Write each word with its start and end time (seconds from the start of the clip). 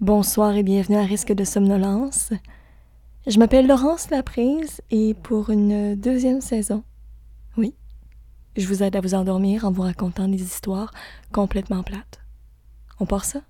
Bonsoir 0.00 0.56
et 0.56 0.62
bienvenue 0.62 0.96
à 0.96 1.02
Risque 1.02 1.32
de 1.34 1.44
somnolence. 1.44 2.32
Je 3.26 3.38
m'appelle 3.38 3.66
Laurence 3.66 4.08
Laprise 4.08 4.80
et 4.90 5.12
pour 5.12 5.50
une 5.50 5.94
deuxième 5.94 6.40
saison, 6.40 6.84
oui, 7.58 7.74
je 8.56 8.66
vous 8.66 8.82
aide 8.82 8.96
à 8.96 9.02
vous 9.02 9.12
endormir 9.12 9.66
en 9.66 9.70
vous 9.70 9.82
racontant 9.82 10.26
des 10.26 10.40
histoires 10.40 10.90
complètement 11.32 11.82
plates. 11.82 12.22
On 12.98 13.04
part 13.04 13.26
ça? 13.26 13.42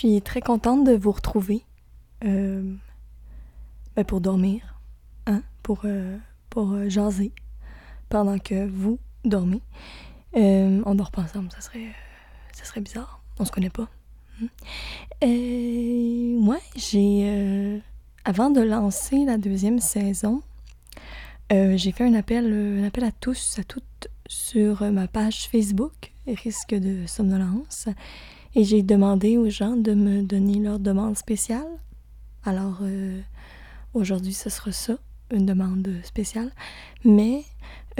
Suis 0.00 0.22
très 0.22 0.40
contente 0.40 0.84
de 0.86 0.92
vous 0.92 1.12
retrouver 1.12 1.62
euh, 2.24 2.74
ben 3.96 4.04
pour 4.04 4.22
dormir, 4.22 4.80
hein, 5.26 5.42
pour, 5.62 5.82
euh, 5.84 6.16
pour 6.48 6.72
euh, 6.72 6.88
jaser 6.88 7.32
pendant 8.08 8.38
que 8.38 8.66
vous 8.66 8.98
dormez. 9.26 9.60
Euh, 10.36 10.80
on 10.86 10.94
dort 10.94 11.10
pas 11.10 11.20
ensemble, 11.20 11.50
ça 11.52 11.60
serait, 11.60 11.88
ça 12.54 12.64
serait 12.64 12.80
bizarre. 12.80 13.22
On 13.38 13.44
se 13.44 13.52
connaît 13.52 13.68
pas. 13.68 13.88
Hmm. 14.40 14.46
Euh, 15.22 16.46
ouais, 16.46 16.62
j'ai. 16.76 17.82
avant 18.24 18.48
de 18.48 18.62
lancer 18.62 19.26
la 19.26 19.36
deuxième 19.36 19.80
saison, 19.80 20.40
j'ai 21.50 21.92
fait 21.92 22.04
un 22.04 22.14
appel, 22.14 22.80
un 22.80 22.84
appel 22.84 23.04
à 23.04 23.12
tous, 23.12 23.58
à 23.58 23.64
toutes 23.64 24.08
sur 24.26 24.82
ma 24.90 25.08
page 25.08 25.48
Facebook, 25.48 26.12
Risque 26.26 26.74
de 26.74 27.06
somnolence. 27.06 27.88
Et 28.56 28.64
j'ai 28.64 28.82
demandé 28.82 29.36
aux 29.36 29.48
gens 29.48 29.76
de 29.76 29.94
me 29.94 30.22
donner 30.22 30.58
leur 30.58 30.80
demande 30.80 31.16
spéciale. 31.16 31.68
Alors, 32.44 32.78
euh, 32.82 33.20
aujourd'hui, 33.94 34.32
ce 34.32 34.50
sera 34.50 34.72
ça, 34.72 34.98
une 35.30 35.46
demande 35.46 35.88
spéciale. 36.02 36.50
Mais 37.04 37.44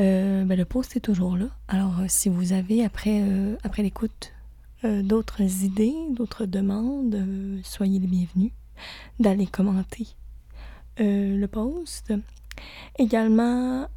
euh, 0.00 0.44
ben, 0.44 0.58
le 0.58 0.64
post 0.64 0.96
est 0.96 1.00
toujours 1.00 1.36
là. 1.36 1.46
Alors, 1.68 2.00
euh, 2.00 2.06
si 2.08 2.28
vous 2.28 2.52
avez, 2.52 2.84
après, 2.84 3.22
après 3.62 3.82
l'écoute, 3.82 4.32
d'autres 4.82 5.42
idées, 5.62 5.94
d'autres 6.12 6.46
demandes, 6.46 7.22
soyez 7.62 7.98
les 7.98 8.06
bienvenus 8.06 8.52
d'aller 9.18 9.46
commenter 9.46 10.06
le 10.98 11.46
post. 11.46 12.14
Également, 12.98 13.88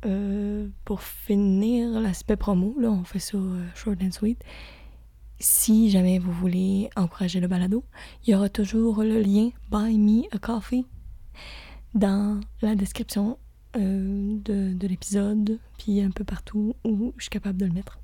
pour 0.84 1.02
finir 1.02 2.02
l'aspect 2.02 2.36
promo, 2.36 2.76
là, 2.78 2.92
on 2.92 3.06
fait 3.06 3.20
ça 3.20 3.38
short 3.76 3.98
and 4.04 4.12
sweet. 4.12 4.44
Si 5.45 5.89
jamais 5.89 6.19
vous 6.19 6.31
voulez 6.31 6.89
encourager 6.95 7.41
le 7.41 7.47
balado, 7.47 7.83
il 8.25 8.31
y 8.31 8.33
aura 8.33 8.47
toujours 8.47 9.03
le 9.03 9.19
lien 9.19 9.49
Buy 9.69 9.97
Me 9.97 10.22
a 10.33 10.39
Coffee 10.39 10.86
dans 11.94 12.39
la 12.61 12.75
description 12.75 13.38
euh, 13.75 14.38
de, 14.45 14.71
de 14.73 14.88
l'épisode, 14.88 15.59
puis 15.77 15.99
un 15.99 16.11
peu 16.11 16.23
partout 16.23 16.77
où 16.86 17.14
je 17.17 17.23
suis 17.23 17.30
capable 17.30 17.58
de 17.58 17.66
le 17.66 17.73
mettre. 17.73 17.99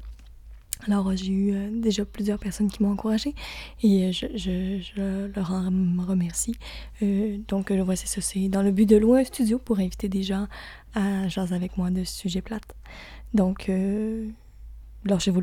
Alors, 0.85 1.07
euh, 1.07 1.15
j'ai 1.15 1.31
eu 1.31 1.53
euh, 1.53 1.69
déjà 1.79 2.03
plusieurs 2.03 2.39
personnes 2.39 2.69
qui 2.69 2.83
m'ont 2.83 2.91
encouragé 2.91 3.33
et 3.83 4.11
je, 4.11 5.31
leur 5.33 5.53
en 5.53 5.63
remercie. 6.05 6.55
Donc, 7.47 7.71
voici 7.71 8.05
ça, 8.05 8.19
c'est 8.19 8.49
dans 8.49 8.63
le 8.63 8.71
but 8.71 8.85
de 8.85 8.97
louer 8.97 9.21
un 9.21 9.23
studio 9.23 9.59
pour 9.59 9.79
inviter 9.79 10.09
des 10.09 10.23
gens 10.23 10.47
à 10.93 11.29
jaser 11.29 11.55
avec 11.55 11.77
moi 11.77 11.89
de 11.89 12.03
sujets 12.03 12.41
plates. 12.41 12.75
Donc, 13.33 13.69
euh, 13.69 14.27
lâchez-vous. 15.05 15.42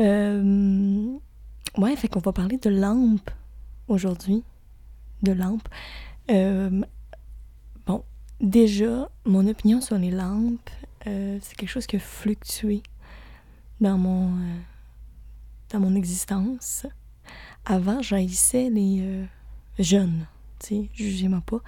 Euh, 0.00 1.18
ouais, 1.78 1.96
fait 1.96 2.08
qu'on 2.08 2.20
va 2.20 2.32
parler 2.32 2.58
de 2.58 2.70
lampes 2.70 3.30
aujourd'hui. 3.88 4.42
De 5.22 5.32
lampes. 5.32 5.68
Euh, 6.30 6.82
bon, 7.86 8.04
déjà, 8.40 9.08
mon 9.24 9.46
opinion 9.46 9.80
sur 9.80 9.98
les 9.98 10.10
lampes, 10.10 10.70
euh, 11.06 11.38
c'est 11.40 11.56
quelque 11.56 11.70
chose 11.70 11.86
qui 11.86 11.96
a 11.96 12.00
fluctué 12.00 12.82
dans 13.80 13.98
mon, 13.98 14.28
euh, 14.28 14.56
dans 15.70 15.80
mon 15.80 15.94
existence. 15.94 16.86
Avant, 17.64 18.02
j'haïssais 18.02 18.70
les 18.70 19.00
euh, 19.00 19.24
jeunes, 19.78 20.26
tu 20.60 20.66
sais, 20.66 20.90
jugez-moi 20.94 21.42
pas. 21.44 21.60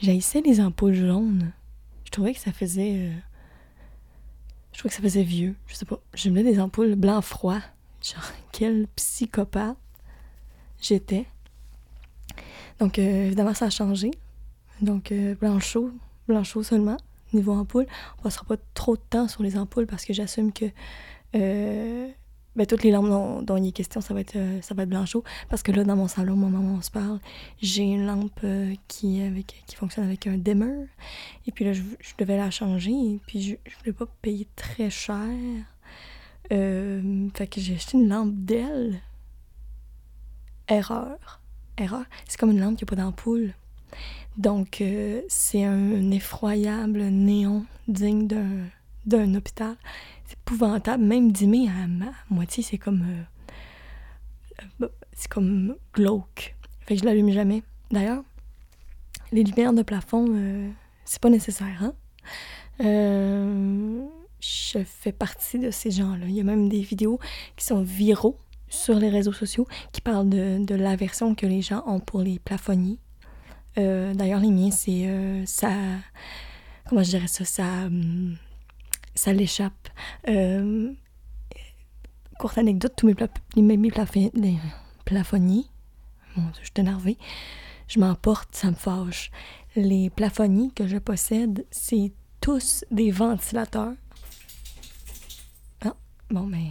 J'haïssais 0.00 0.40
les 0.40 0.60
ampoules 0.60 0.94
jaunes. 0.94 1.52
Je 2.04 2.10
trouvais 2.10 2.32
que 2.32 2.40
ça 2.40 2.52
faisait... 2.52 3.10
je 4.78 4.82
trouvais 4.82 4.90
que 4.90 4.94
ça 4.94 5.02
faisait 5.02 5.24
vieux. 5.24 5.56
Je 5.66 5.74
sais 5.74 5.84
pas. 5.84 5.98
Je 6.14 6.30
me 6.30 6.40
des 6.40 6.60
ampoules 6.60 6.94
blanc 6.94 7.20
froid. 7.20 7.58
Genre, 8.00 8.30
quel 8.52 8.86
psychopathe 8.94 9.76
j'étais. 10.80 11.26
Donc, 12.78 13.00
euh, 13.00 13.26
évidemment, 13.26 13.54
ça 13.54 13.64
a 13.64 13.70
changé. 13.70 14.12
Donc, 14.80 15.10
euh, 15.10 15.34
blanc 15.34 15.58
chaud, 15.58 15.90
blanc 16.28 16.44
chaud 16.44 16.62
seulement, 16.62 16.96
niveau 17.32 17.54
ampoule. 17.54 17.88
On 18.20 18.22
passera 18.22 18.44
pas 18.44 18.54
trop 18.72 18.94
de 18.94 19.02
temps 19.10 19.26
sur 19.26 19.42
les 19.42 19.58
ampoules 19.58 19.88
parce 19.88 20.04
que 20.04 20.12
j'assume 20.12 20.52
que 20.52 20.66
euh, 21.34 22.08
ben, 22.58 22.66
toutes 22.66 22.82
les 22.82 22.90
lampes 22.90 23.08
dont, 23.08 23.40
dont 23.40 23.56
il 23.56 23.68
est 23.68 23.72
question, 23.72 24.00
ça 24.00 24.12
va 24.12 24.20
être, 24.20 24.34
euh, 24.34 24.60
ça 24.62 24.74
va 24.74 24.82
être 24.82 24.88
blanc 24.88 25.06
chaud. 25.06 25.22
Parce 25.48 25.62
que 25.62 25.70
là, 25.70 25.84
dans 25.84 25.94
mon 25.94 26.08
salon, 26.08 26.32
au 26.32 26.36
moment 26.36 26.58
où 26.58 26.76
on 26.78 26.82
se 26.82 26.90
parle, 26.90 27.20
j'ai 27.62 27.84
une 27.84 28.04
lampe 28.04 28.40
euh, 28.42 28.74
qui, 28.88 29.22
avec, 29.22 29.62
qui 29.68 29.76
fonctionne 29.76 30.04
avec 30.04 30.26
un 30.26 30.36
dimmer. 30.36 30.86
Et 31.46 31.52
puis 31.52 31.64
là, 31.64 31.72
je, 31.72 31.82
devais 32.18 32.36
la 32.36 32.50
changer. 32.50 32.90
Et 32.90 33.20
puis, 33.28 33.42
je 33.42 33.52
ne 33.52 33.78
voulais 33.78 33.92
pas 33.92 34.06
payer 34.22 34.48
très 34.56 34.90
cher. 34.90 35.28
Euh, 36.50 37.28
fait 37.34 37.46
que 37.46 37.60
j'ai 37.60 37.76
acheté 37.76 37.96
une 37.96 38.08
lampe 38.08 38.34
d'elle. 38.34 39.02
Erreur. 40.66 41.40
Erreur. 41.76 42.06
C'est 42.26 42.40
comme 42.40 42.50
une 42.50 42.60
lampe 42.60 42.76
qui 42.76 42.84
n'a 42.84 42.88
pas 42.88 42.96
d'ampoule. 42.96 43.54
Donc, 44.36 44.80
euh, 44.80 45.22
c'est 45.28 45.62
un 45.62 46.10
effroyable 46.10 47.02
néon 47.04 47.66
digne 47.86 48.26
d'un 49.06 49.34
hôpital. 49.36 49.76
C'est 50.28 50.36
épouvantable. 50.38 51.02
Même 51.02 51.32
dimmer 51.32 51.68
à, 51.68 51.84
à 51.84 52.12
moitié, 52.30 52.62
c'est 52.62 52.78
comme. 52.78 53.02
euh, 53.02 53.24
euh, 54.82 54.88
c'est 55.12 55.28
comme 55.28 55.74
glauque. 55.94 56.54
Fait 56.82 56.94
que 56.94 57.00
je 57.00 57.04
l'allume 57.06 57.30
jamais. 57.30 57.62
D'ailleurs, 57.90 58.22
les 59.32 59.42
lumières 59.42 59.72
de 59.72 59.82
plafond, 59.82 60.26
euh, 60.28 60.70
c'est 61.04 61.20
pas 61.20 61.30
nécessaire, 61.30 61.82
hein? 61.82 61.94
Je 64.40 64.78
fais 64.84 65.12
partie 65.12 65.58
de 65.58 65.70
ces 65.70 65.90
gens-là. 65.90 66.26
Il 66.26 66.34
y 66.34 66.40
a 66.40 66.44
même 66.44 66.68
des 66.68 66.82
vidéos 66.82 67.18
qui 67.56 67.64
sont 67.64 67.82
viraux 67.82 68.36
sur 68.68 68.98
les 68.98 69.08
réseaux 69.08 69.32
sociaux 69.32 69.66
qui 69.92 70.00
parlent 70.00 70.28
de, 70.28 70.64
de 70.64 70.74
l'aversion 70.76 71.34
que 71.34 71.46
les 71.46 71.62
gens 71.62 71.82
ont 71.86 71.98
pour 72.00 72.20
les 72.20 72.38
plafonniers. 72.38 72.98
D'ailleurs, 73.76 74.40
les 74.40 74.50
miens, 74.50 74.70
c'est 74.70 75.08
ça. 75.46 75.72
Comment 76.88 77.02
je 77.02 77.10
dirais 77.10 77.28
ça? 77.28 77.44
Ça, 77.44 77.64
hum, 77.86 78.36
ça 79.18 79.32
l'échappe. 79.32 79.88
Euh, 80.28 80.92
courte 82.38 82.58
anecdote, 82.58 82.94
tous 82.96 83.06
mes, 83.06 83.14
pla- 83.14 83.28
mes, 83.56 83.76
les 83.76 84.58
plafonniers, 85.04 85.66
Dieu, 86.36 86.44
je 86.60 86.64
suis 86.66 86.72
énervée, 86.76 87.18
je 87.88 87.98
m'emporte, 87.98 88.54
ça 88.54 88.70
me 88.70 88.76
fâche. 88.76 89.30
Les 89.76 90.08
plafonniers 90.10 90.70
que 90.74 90.86
je 90.86 90.98
possède, 90.98 91.66
c'est 91.70 92.12
tous 92.40 92.84
des 92.90 93.10
ventilateurs. 93.10 93.92
Ah, 95.84 95.94
bon, 96.30 96.46
ben, 96.46 96.68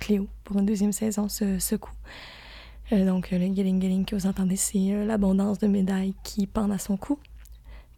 Cléo, 0.00 0.28
pour 0.44 0.58
une 0.58 0.66
deuxième 0.66 0.92
saison, 0.92 1.28
ce, 1.28 1.58
ce 1.58 1.76
coup. 1.76 1.92
Euh, 2.92 3.06
donc, 3.06 3.30
le 3.30 3.38
Gilling 3.38 3.80
Gilling 3.80 4.04
que 4.04 4.16
vous 4.16 4.26
entendez, 4.26 4.56
c'est 4.56 4.92
euh, 4.92 5.04
l'abondance 5.04 5.58
de 5.58 5.68
médailles 5.68 6.14
qui 6.24 6.48
pendent 6.48 6.72
à 6.72 6.78
son 6.78 6.96
cou. 6.96 7.18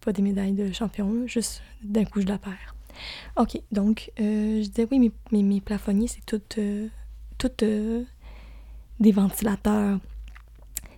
Pas 0.01 0.11
des 0.11 0.21
médailles 0.21 0.53
de 0.53 0.71
champion, 0.71 1.25
juste 1.25 1.63
d'un 1.83 2.05
coup, 2.05 2.21
je 2.21 2.27
la 2.27 2.37
perds. 2.37 2.75
OK, 3.37 3.61
donc, 3.71 4.11
euh, 4.19 4.61
je 4.63 4.69
disais, 4.69 4.87
oui, 4.91 5.11
mes, 5.31 5.43
mes, 5.43 5.61
plafonniers, 5.61 6.07
c'est 6.07 6.25
tout, 6.25 6.41
euh, 6.57 6.87
euh, 7.61 8.03
des 8.99 9.11
ventilateurs. 9.11 9.99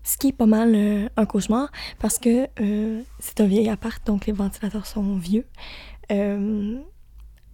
Ce 0.03 0.17
qui 0.17 0.27
est 0.27 0.33
pas 0.33 0.45
mal 0.45 0.75
un 1.17 1.25
cauchemar 1.25 1.71
parce 1.97 2.19
que 2.19 2.47
c'est 3.19 3.41
un 3.41 3.47
vieil 3.47 3.69
appart, 3.69 4.05
donc 4.05 4.27
les 4.27 4.33
ventilateurs 4.33 4.85
sont 4.85 5.15
vieux. 5.17 5.47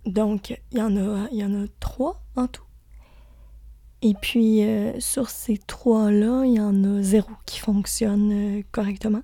Donc, 0.06 0.50
il 0.72 0.78
y, 0.78 0.82
en 0.82 0.98
a- 0.98 1.30
y 1.32 1.46
en 1.46 1.64
a 1.64 1.68
trois 1.80 2.22
en 2.36 2.48
tout. 2.48 2.66
Et 4.02 4.16
puis, 4.16 4.64
sur 5.00 5.30
ces 5.30 5.60
trois-là, 5.60 6.44
il 6.44 6.56
y 6.56 6.60
en 6.60 6.84
a 6.84 7.02
zéro 7.02 7.30
qui 7.46 7.60
fonctionne 7.60 8.64
correctement. 8.74 9.22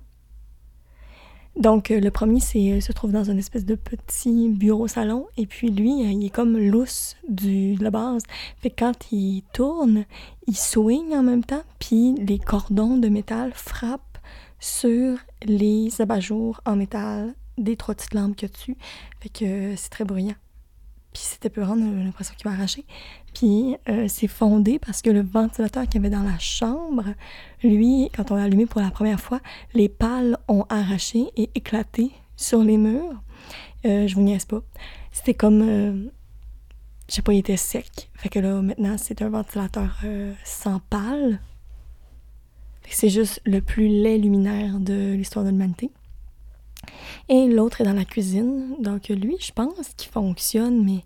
Donc, 1.58 1.90
euh, 1.90 1.98
le 1.98 2.12
premier, 2.12 2.38
c'est 2.38 2.70
euh, 2.70 2.80
se 2.80 2.92
trouve 2.92 3.10
dans 3.10 3.24
une 3.24 3.38
espèce 3.38 3.64
de 3.64 3.74
petit 3.74 4.48
bureau-salon. 4.48 5.26
Et 5.36 5.46
puis, 5.46 5.70
lui, 5.70 5.90
euh, 6.04 6.10
il 6.12 6.24
est 6.24 6.30
comme 6.30 6.56
lousse 6.56 7.16
de 7.28 7.82
la 7.82 7.90
base. 7.90 8.22
Fait 8.58 8.70
que 8.70 8.84
quand 8.84 9.10
il 9.10 9.42
tourne, 9.52 10.04
il 10.46 10.56
swing 10.56 11.12
en 11.14 11.24
même 11.24 11.42
temps. 11.42 11.64
Puis, 11.80 12.14
les 12.14 12.38
cordons 12.38 12.96
de 12.96 13.08
métal 13.08 13.50
frappent 13.54 14.18
sur 14.60 15.18
les 15.42 16.00
abat-jours 16.00 16.60
en 16.64 16.76
métal 16.76 17.34
des 17.58 17.76
trois 17.76 17.96
petites 17.96 18.14
lampes 18.14 18.36
a 18.44 18.46
dessus. 18.46 18.76
Fait 19.18 19.28
que 19.28 19.74
c'est 19.74 19.90
très 19.90 20.04
bruyant. 20.04 20.36
Puis 21.12 21.22
c'était 21.22 21.50
peurant, 21.50 21.72
a 21.72 22.04
l'impression 22.04 22.34
qu'il 22.36 22.48
va 22.48 22.54
arracher. 22.54 22.84
Puis 23.34 23.76
euh, 23.88 24.06
c'est 24.08 24.28
fondé 24.28 24.78
parce 24.78 25.02
que 25.02 25.10
le 25.10 25.22
ventilateur 25.22 25.84
qu'il 25.84 25.94
y 25.94 25.98
avait 25.98 26.14
dans 26.14 26.22
la 26.22 26.38
chambre, 26.38 27.04
lui, 27.62 28.10
quand 28.14 28.30
on 28.30 28.36
l'a 28.36 28.44
allumé 28.44 28.66
pour 28.66 28.80
la 28.80 28.90
première 28.90 29.20
fois, 29.20 29.40
les 29.74 29.88
pales 29.88 30.36
ont 30.48 30.64
arraché 30.68 31.26
et 31.36 31.50
éclaté 31.54 32.10
sur 32.36 32.62
les 32.62 32.76
murs. 32.76 33.22
Euh, 33.86 34.06
je 34.06 34.14
vous 34.14 34.22
niaise 34.22 34.44
pas. 34.44 34.62
C'était 35.12 35.34
comme... 35.34 35.62
Euh, 35.62 36.10
je 37.08 37.14
sais 37.14 37.22
pas, 37.22 37.32
il 37.32 37.38
était 37.38 37.56
sec. 37.56 38.10
Fait 38.14 38.28
que 38.28 38.38
là, 38.38 38.60
maintenant, 38.60 38.96
c'est 38.98 39.22
un 39.22 39.30
ventilateur 39.30 40.02
sans 40.44 40.78
pales. 40.90 41.40
C'est 42.90 43.08
juste 43.08 43.40
le 43.46 43.62
plus 43.62 43.88
laid 43.88 44.18
luminaire 44.18 44.78
de 44.78 45.14
l'histoire 45.14 45.44
de 45.44 45.50
l'humanité. 45.50 45.90
Et 47.28 47.46
l'autre 47.46 47.80
est 47.80 47.84
dans 47.84 47.92
la 47.92 48.04
cuisine. 48.04 48.76
Donc 48.80 49.08
lui, 49.08 49.36
je 49.40 49.52
pense 49.52 49.94
qu'il 49.96 50.10
fonctionne, 50.10 50.84
mais 50.84 51.04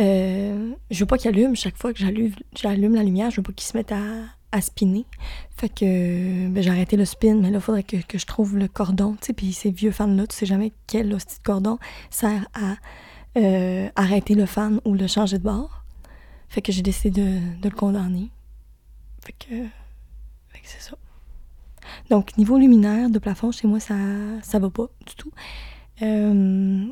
euh, 0.00 0.72
je 0.90 1.00
veux 1.00 1.06
pas 1.06 1.18
qu'il 1.18 1.28
allume 1.28 1.54
chaque 1.54 1.76
fois 1.76 1.92
que 1.92 1.98
j'allume 1.98 2.94
la 2.94 3.02
lumière. 3.02 3.30
Je 3.30 3.36
veux 3.36 3.42
pas 3.42 3.52
qu'il 3.52 3.66
se 3.66 3.76
mette 3.76 3.92
à, 3.92 4.60
spinner. 4.60 5.04
Fait 5.56 5.68
que 5.68 6.48
ben, 6.48 6.62
j'ai 6.62 6.70
arrêté 6.70 6.96
le 6.96 7.04
spin, 7.04 7.34
mais 7.34 7.50
là, 7.50 7.58
il 7.58 7.60
faudrait 7.60 7.82
que, 7.82 7.96
je 8.16 8.24
trouve 8.24 8.56
le 8.56 8.68
cordon. 8.68 9.16
Puis 9.36 9.52
ces 9.52 9.72
vieux 9.72 9.90
fans-là, 9.90 10.28
tu 10.28 10.36
sais 10.36 10.46
jamais 10.46 10.72
quel 10.86 11.12
hostie 11.12 11.38
de 11.38 11.42
cordon 11.42 11.78
sert 12.08 12.46
à 12.54 12.76
euh, 13.36 13.88
arrêter 13.96 14.34
le 14.34 14.46
fan 14.46 14.80
ou 14.84 14.94
le 14.94 15.08
changer 15.08 15.38
de 15.38 15.42
bord. 15.42 15.84
Fait 16.48 16.62
que 16.62 16.70
j'ai 16.70 16.82
décidé 16.82 17.20
de, 17.20 17.40
le 17.64 17.70
condamner. 17.70 18.30
Fait 19.24 19.32
que 19.32 19.54
c'est 20.62 20.80
ça. 20.80 20.96
Donc, 22.10 22.36
niveau 22.36 22.58
luminaire 22.58 23.10
de 23.10 23.18
plafond, 23.18 23.52
chez 23.52 23.66
moi, 23.66 23.80
ça 23.80 23.96
ça 24.42 24.58
va 24.58 24.70
pas 24.70 24.86
du 25.06 25.14
tout. 25.14 25.32
Euh, 26.02 26.86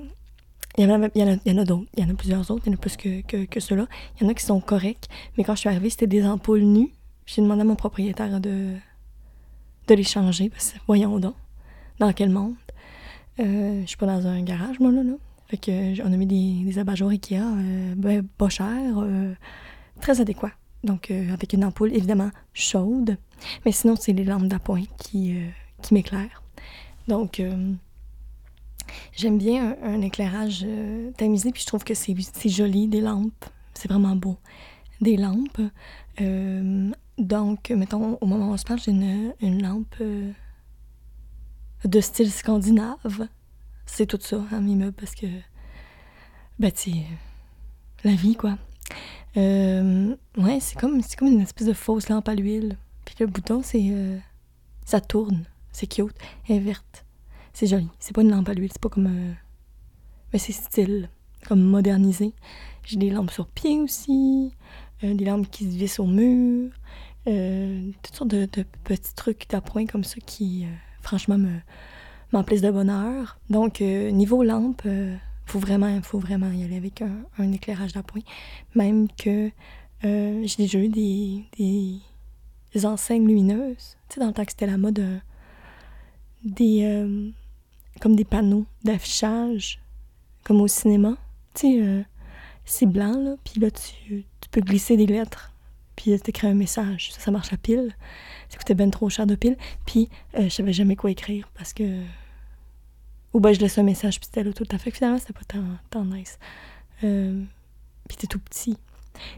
il 0.78 0.84
y 0.84 0.86
en 0.86 1.02
a, 1.02 1.64
d'autres. 1.64 1.86
Il 1.96 2.02
y 2.02 2.06
en 2.06 2.10
a 2.10 2.14
plusieurs 2.14 2.50
autres. 2.50 2.62
Il 2.66 2.70
y 2.70 2.72
en 2.72 2.78
a 2.78 2.80
plus 2.80 2.96
que, 2.96 3.44
que, 3.46 3.60
ceux-là. 3.60 3.86
Il 4.16 4.22
y 4.22 4.26
en 4.26 4.30
a 4.30 4.34
qui 4.34 4.44
sont 4.44 4.60
corrects. 4.60 5.08
Mais 5.36 5.44
quand 5.44 5.54
je 5.54 5.60
suis 5.60 5.68
arrivée, 5.68 5.90
c'était 5.90 6.06
des 6.06 6.24
ampoules 6.24 6.62
nues. 6.62 6.92
J'ai 7.26 7.42
demandé 7.42 7.60
à 7.60 7.64
mon 7.64 7.76
propriétaire 7.76 8.40
de, 8.40 8.74
de 9.88 9.94
les 9.94 10.02
changer. 10.02 10.48
Parce 10.48 10.72
que, 10.72 10.78
voyons 10.86 11.18
donc, 11.18 11.34
dans 11.98 12.12
quel 12.12 12.30
monde? 12.30 12.54
Euh, 13.40 13.82
je 13.82 13.86
suis 13.86 13.96
pas 13.98 14.06
dans 14.06 14.26
un 14.26 14.42
garage, 14.42 14.80
moi, 14.80 14.92
là. 14.92 15.02
là. 15.02 15.12
Fait 15.48 15.58
que, 15.58 16.00
on 16.02 16.12
a 16.12 16.16
mis 16.16 16.26
des, 16.26 16.64
des 16.64 16.78
abat-jours 16.78 17.10
Ikea, 17.10 17.34
euh, 17.36 17.94
ben, 17.94 18.26
pas 18.38 18.48
chers, 18.48 18.98
euh, 18.98 19.34
très 20.00 20.20
adéquats. 20.22 20.52
Donc, 20.84 21.11
euh, 21.11 21.32
avec 21.32 21.52
une 21.52 21.64
ampoule 21.64 21.94
évidemment 21.94 22.31
chaude. 22.55 23.17
Mais 23.64 23.73
sinon, 23.73 23.94
c'est 23.96 24.12
les 24.12 24.25
lampes 24.25 24.49
d'appoint 24.49 24.84
qui, 24.99 25.37
euh, 25.37 25.49
qui 25.81 25.94
m'éclairent. 25.94 26.43
Donc, 27.08 27.40
euh, 27.40 27.73
j'aime 29.17 29.38
bien 29.38 29.76
un, 29.82 30.00
éclairage 30.00 30.67
tamisé, 31.17 31.52
puis 31.52 31.62
je 31.62 31.67
trouve 31.67 31.84
que 31.84 31.94
c'est 31.94 32.14
joli, 32.49 32.88
des 32.88 33.00
lampes. 33.00 33.44
C'est 33.75 33.88
vraiment 33.88 34.17
beau. 34.17 34.37
Des 35.00 35.17
lampes. 35.17 35.61
donc, 37.19 37.70
mettons, 37.70 38.19
au 38.20 38.26
moment 38.26 38.50
où 38.50 38.52
on 38.52 38.56
se 38.56 38.64
parle, 38.64 38.81
j'ai 38.81 38.93
une, 38.93 39.34
une, 39.40 39.62
lampe 39.62 40.02
de 41.84 42.00
style 42.00 42.31
scandinave. 42.31 43.29
C'est 43.87 44.06
tout 44.06 44.19
ça, 44.20 44.40
hein, 44.52 44.61
mes 44.61 44.76
meubles, 44.76 44.93
parce 44.93 45.14
que, 45.14 45.26
ben, 46.58 46.70
tu 46.70 46.93
la 48.05 48.14
vie, 48.14 48.37
quoi. 48.37 48.56
Euh, 49.37 50.14
ouais, 50.37 50.58
c'est 50.61 50.79
comme, 50.79 51.00
comme 51.19 51.29
une 51.29 51.40
espèce 51.40 51.67
de 51.67 51.73
fausse 51.73 52.08
lampe 52.08 52.29
à 52.29 52.34
l'huile. 52.34 52.76
Puis 53.05 53.14
le 53.20 53.26
bouton, 53.26 53.62
c'est. 53.62 53.82
Euh, 53.90 54.19
ça 54.84 55.00
tourne. 55.00 55.44
C'est 55.73 55.87
cute. 55.87 56.17
Elle 56.49 56.62
verte. 56.62 57.05
C'est 57.52 57.67
joli. 57.67 57.88
C'est 57.99 58.14
pas 58.14 58.23
une 58.23 58.31
lampe 58.31 58.49
à 58.49 58.55
l'huile. 58.55 58.70
C'est 58.73 58.82
pas 58.82 58.88
comme. 58.88 59.06
Euh, 59.06 59.32
mais 60.32 60.38
c'est 60.38 60.52
style. 60.52 61.08
Comme 61.46 61.62
modernisé. 61.62 62.34
J'ai 62.84 62.96
des 62.96 63.11
lampes 63.11 63.31
sur 63.31 63.46
pied 63.49 63.81
aussi. 63.81 64.52
Des 65.02 65.25
lampes 65.25 65.50
qui 65.50 65.64
se 65.64 65.76
vissent 65.76 65.99
au 65.99 66.06
mur. 66.06 66.70
toutes 67.25 68.14
sortes 68.14 68.31
de, 68.31 68.46
petits 68.84 69.14
trucs 69.17 69.49
d'appoint 69.50 69.87
comme 69.87 70.05
ça 70.05 70.20
qui, 70.25 70.64
franchement, 71.00 71.38
me 71.38 71.58
de 72.32 72.70
bonheur. 72.70 73.40
Donc, 73.50 73.81
niveau 73.81 74.44
lampe 74.44 74.87
faut 75.52 75.58
vraiment, 75.58 76.00
faut 76.00 76.19
vraiment 76.19 76.50
y 76.50 76.64
aller 76.64 76.78
avec 76.78 77.02
un, 77.02 77.52
éclairage 77.52 77.93
d'appoint. 77.93 78.22
Même 78.75 79.08
que 79.10 79.50
euh, 80.02 80.43
j'ai 80.46 80.62
déjà 80.62 80.78
eu 80.78 80.88
des, 80.88 81.44
des, 82.72 82.87
enseignes 82.87 83.26
lumineuses. 83.28 83.99
Tu 84.08 84.19
dans 84.19 84.28
le 84.28 84.32
temps 84.32 84.46
que 84.46 84.52
c'était 84.52 84.66
la 84.66 84.78
mode, 84.78 85.00
euh, 85.00 85.19
des, 86.43 86.84
euh, 86.84 87.28
comme 88.00 88.16
des 88.16 88.25
panneaux 88.25 88.64
d'affichage, 88.82 89.78
comme 90.43 90.62
au 90.62 90.69
cinéma. 90.69 91.19
Tu 91.52 91.82
sais, 91.82 92.05
c'est 92.64 92.87
blanc, 92.87 93.19
là, 93.19 93.34
puis 93.44 93.60
là, 93.60 93.70
tu, 93.70 94.25
tu, 94.40 94.48
peux 94.50 94.62
glisser 94.62 94.96
des 94.96 95.06
lettres, 95.06 95.52
puis 95.96 96.19
t'écris 96.19 96.46
un 96.46 96.55
message. 96.55 97.12
Ça, 97.12 97.20
ça 97.20 97.31
marche 97.31 97.52
à 97.52 97.58
pile. 97.58 97.94
Ça 98.48 98.56
coûtait 98.56 98.75
bien 98.75 98.88
trop 98.88 99.10
cher 99.10 99.26
de 99.26 99.34
pile. 99.34 99.58
Puis, 99.84 100.08
je 100.34 100.48
savais 100.48 100.72
jamais 100.72 100.96
quoi 100.96 101.10
écrire 101.10 101.50
parce 101.55 101.75
que 101.75 101.84
ou 103.32 103.40
ben 103.40 103.52
je 103.52 103.61
laisse 103.61 103.79
un 103.79 103.82
message, 103.82 104.20
puis 104.20 104.26
c'était 104.26 104.44
là 104.44 104.52
tout 104.52 104.67
à 104.70 104.79
fait. 104.79 104.90
Finalement, 104.90 105.19
c'était 105.19 105.32
pas 105.32 105.44
tant, 105.46 105.64
tant 105.90 106.05
nice. 106.05 106.38
Euh, 107.05 107.43
puis 108.08 108.17
c'était 108.19 108.26
tout 108.26 108.38
petit. 108.38 108.76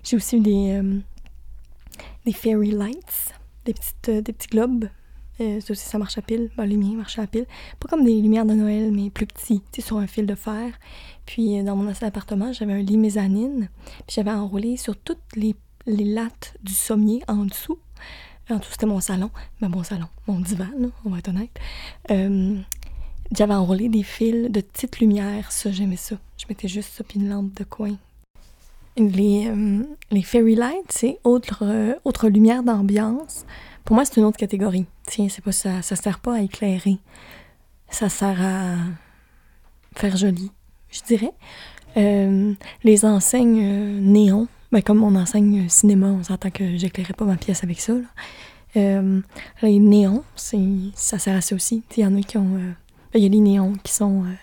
J'ai 0.02 0.16
aussi 0.16 0.36
eu 0.36 0.40
des, 0.40 0.72
euh, 0.72 0.98
des 2.24 2.32
fairy 2.32 2.70
lights, 2.70 3.34
des, 3.64 3.74
petites, 3.74 4.08
euh, 4.08 4.20
des 4.20 4.32
petits 4.32 4.48
globes. 4.48 4.88
Euh, 5.40 5.60
ça 5.60 5.72
aussi, 5.72 5.84
ça 5.84 5.98
marche 5.98 6.16
à 6.18 6.22
pile. 6.22 6.50
Ben, 6.56 6.64
les 6.64 6.76
miens 6.76 6.96
marchaient 6.96 7.22
à 7.22 7.26
pile. 7.26 7.46
Pas 7.80 7.88
comme 7.88 8.04
des 8.04 8.20
lumières 8.20 8.46
de 8.46 8.54
Noël, 8.54 8.92
mais 8.92 9.10
plus 9.10 9.26
petits, 9.26 9.62
tu 9.72 9.80
sais, 9.80 9.86
sur 9.86 9.98
un 9.98 10.06
fil 10.06 10.26
de 10.26 10.34
fer. 10.34 10.72
Puis 11.26 11.62
dans 11.62 11.76
mon 11.76 11.88
ancien 11.88 12.08
appartement, 12.08 12.52
j'avais 12.52 12.72
un 12.72 12.82
lit 12.82 12.98
mezzanine. 12.98 13.68
Puis 14.06 14.14
j'avais 14.14 14.30
enroulé 14.30 14.76
sur 14.76 14.96
toutes 14.96 15.18
les, 15.34 15.54
les 15.86 16.04
lattes 16.04 16.56
du 16.62 16.74
sommier 16.74 17.22
en 17.26 17.44
dessous. 17.44 17.78
En 18.50 18.58
dessous, 18.58 18.72
c'était 18.72 18.86
mon 18.86 19.00
salon. 19.00 19.30
Ben, 19.60 19.68
mon 19.68 19.82
salon, 19.82 20.08
mon 20.26 20.38
divan, 20.38 20.68
on 21.04 21.10
va 21.10 21.18
être 21.18 21.28
honnête. 21.28 21.58
J'avais 23.32 23.54
enroulé 23.54 23.88
des 23.88 24.02
fils 24.02 24.50
de 24.50 24.60
petites 24.60 25.00
lumières, 25.00 25.50
ça, 25.52 25.70
j'aimais 25.70 25.96
ça. 25.96 26.16
Je 26.36 26.46
mettais 26.48 26.68
juste 26.68 26.92
ça, 26.92 27.04
puis 27.04 27.20
une 27.20 27.28
lampe 27.28 27.54
de 27.54 27.64
coin. 27.64 27.96
Les, 28.96 29.48
euh, 29.48 29.82
les 30.10 30.22
fairy 30.22 30.54
lights, 30.54 30.90
c'est 30.90 31.18
autre, 31.24 31.62
euh, 31.62 31.94
autre 32.04 32.28
lumière 32.28 32.62
d'ambiance. 32.62 33.44
Pour 33.84 33.94
moi, 33.96 34.04
c'est 34.04 34.18
une 34.18 34.24
autre 34.24 34.36
catégorie. 34.36 34.86
Tiens, 35.06 35.28
c'est 35.28 35.42
pas 35.42 35.52
ça. 35.52 35.82
Ça 35.82 35.96
sert 35.96 36.20
pas 36.20 36.34
à 36.36 36.40
éclairer. 36.40 36.98
Ça 37.88 38.08
sert 38.08 38.40
à 38.40 38.76
faire 39.96 40.16
joli, 40.16 40.50
je 40.90 41.00
dirais. 41.02 41.32
Euh, 41.96 42.54
les 42.82 43.04
enseignes 43.04 44.00
néons, 44.00 44.48
ben, 44.72 44.82
comme 44.82 44.98
mon 44.98 45.14
enseigne 45.16 45.68
cinéma, 45.68 46.06
on 46.06 46.22
s'entend 46.22 46.50
que 46.50 46.76
j'éclairais 46.76 47.14
pas 47.14 47.24
ma 47.24 47.36
pièce 47.36 47.62
avec 47.62 47.80
ça. 47.80 47.94
les 48.74 49.78
néons, 49.78 50.24
ça 50.36 51.18
sert 51.18 51.36
à 51.36 51.40
ça 51.40 51.54
aussi. 51.54 51.82
Il 51.96 52.02
y 52.02 52.06
en 52.06 52.16
a 52.16 52.20
qui 52.20 52.38
ont 52.38 52.74
il 53.14 53.22
y 53.22 53.26
a 53.26 53.28
les 53.28 53.40
néons 53.40 53.74
qui 53.82 53.92
sont, 53.92 54.24
euh, 54.24 54.34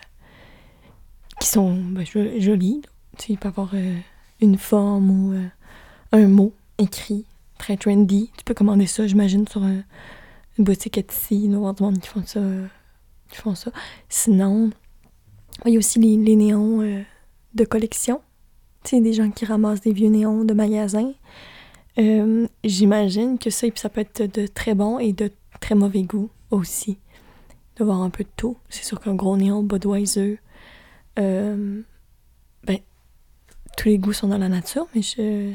qui 1.39 1.47
sont 1.47 1.75
ben, 1.75 2.05
jolis. 2.05 2.81
Tu 3.17 3.37
avoir 3.43 3.71
euh, 3.73 3.97
une 4.39 4.57
forme 4.57 5.11
ou 5.11 5.33
euh, 5.33 5.47
un 6.11 6.27
mot 6.27 6.53
écrit, 6.77 7.25
très 7.57 7.77
trendy. 7.77 8.31
Tu 8.37 8.43
peux 8.43 8.53
commander 8.53 8.87
ça, 8.87 9.05
j'imagine, 9.07 9.47
sur 9.47 9.63
une 9.63 9.83
boutique 10.57 10.97
Etsy. 10.97 11.43
Il 11.45 11.51
doit 11.51 11.75
monde 11.79 11.99
qui 11.99 12.07
font 12.07 12.23
ça. 12.25 12.39
qui 13.29 13.37
font 13.37 13.55
ça. 13.55 13.71
Sinon, 14.09 14.71
il 15.65 15.73
y 15.73 15.75
a 15.75 15.79
aussi 15.79 15.99
les, 15.99 16.15
les 16.17 16.35
néons 16.35 17.03
de 17.53 17.65
collection. 17.65 18.21
Tu 18.83 18.91
sais, 18.91 19.01
des 19.01 19.13
gens 19.13 19.29
qui 19.29 19.45
ramassent 19.45 19.81
des 19.81 19.93
vieux 19.93 20.09
néons 20.09 20.43
de 20.45 20.53
magasins. 20.53 21.13
J'imagine 22.63 23.37
que 23.37 23.49
ça, 23.49 23.67
ça 23.75 23.89
peut 23.89 24.01
être 24.01 24.23
de 24.23 24.47
très 24.47 24.73
bon 24.73 24.97
et 24.97 25.13
de 25.13 25.29
très 25.59 25.75
mauvais 25.75 26.03
goût 26.03 26.29
aussi 26.49 26.97
voir 27.83 28.01
un 28.01 28.09
peu 28.09 28.23
de 28.23 28.29
tout. 28.35 28.57
C'est 28.69 28.83
sûr 28.83 28.99
qu'un 28.99 29.15
gros 29.15 29.37
néon 29.37 29.63
Budweiser, 29.63 30.39
euh, 31.19 31.81
ben, 32.63 32.79
tous 33.77 33.89
les 33.89 33.97
goûts 33.97 34.13
sont 34.13 34.27
dans 34.27 34.37
la 34.37 34.49
nature, 34.49 34.87
mais 34.95 35.01
je... 35.01 35.53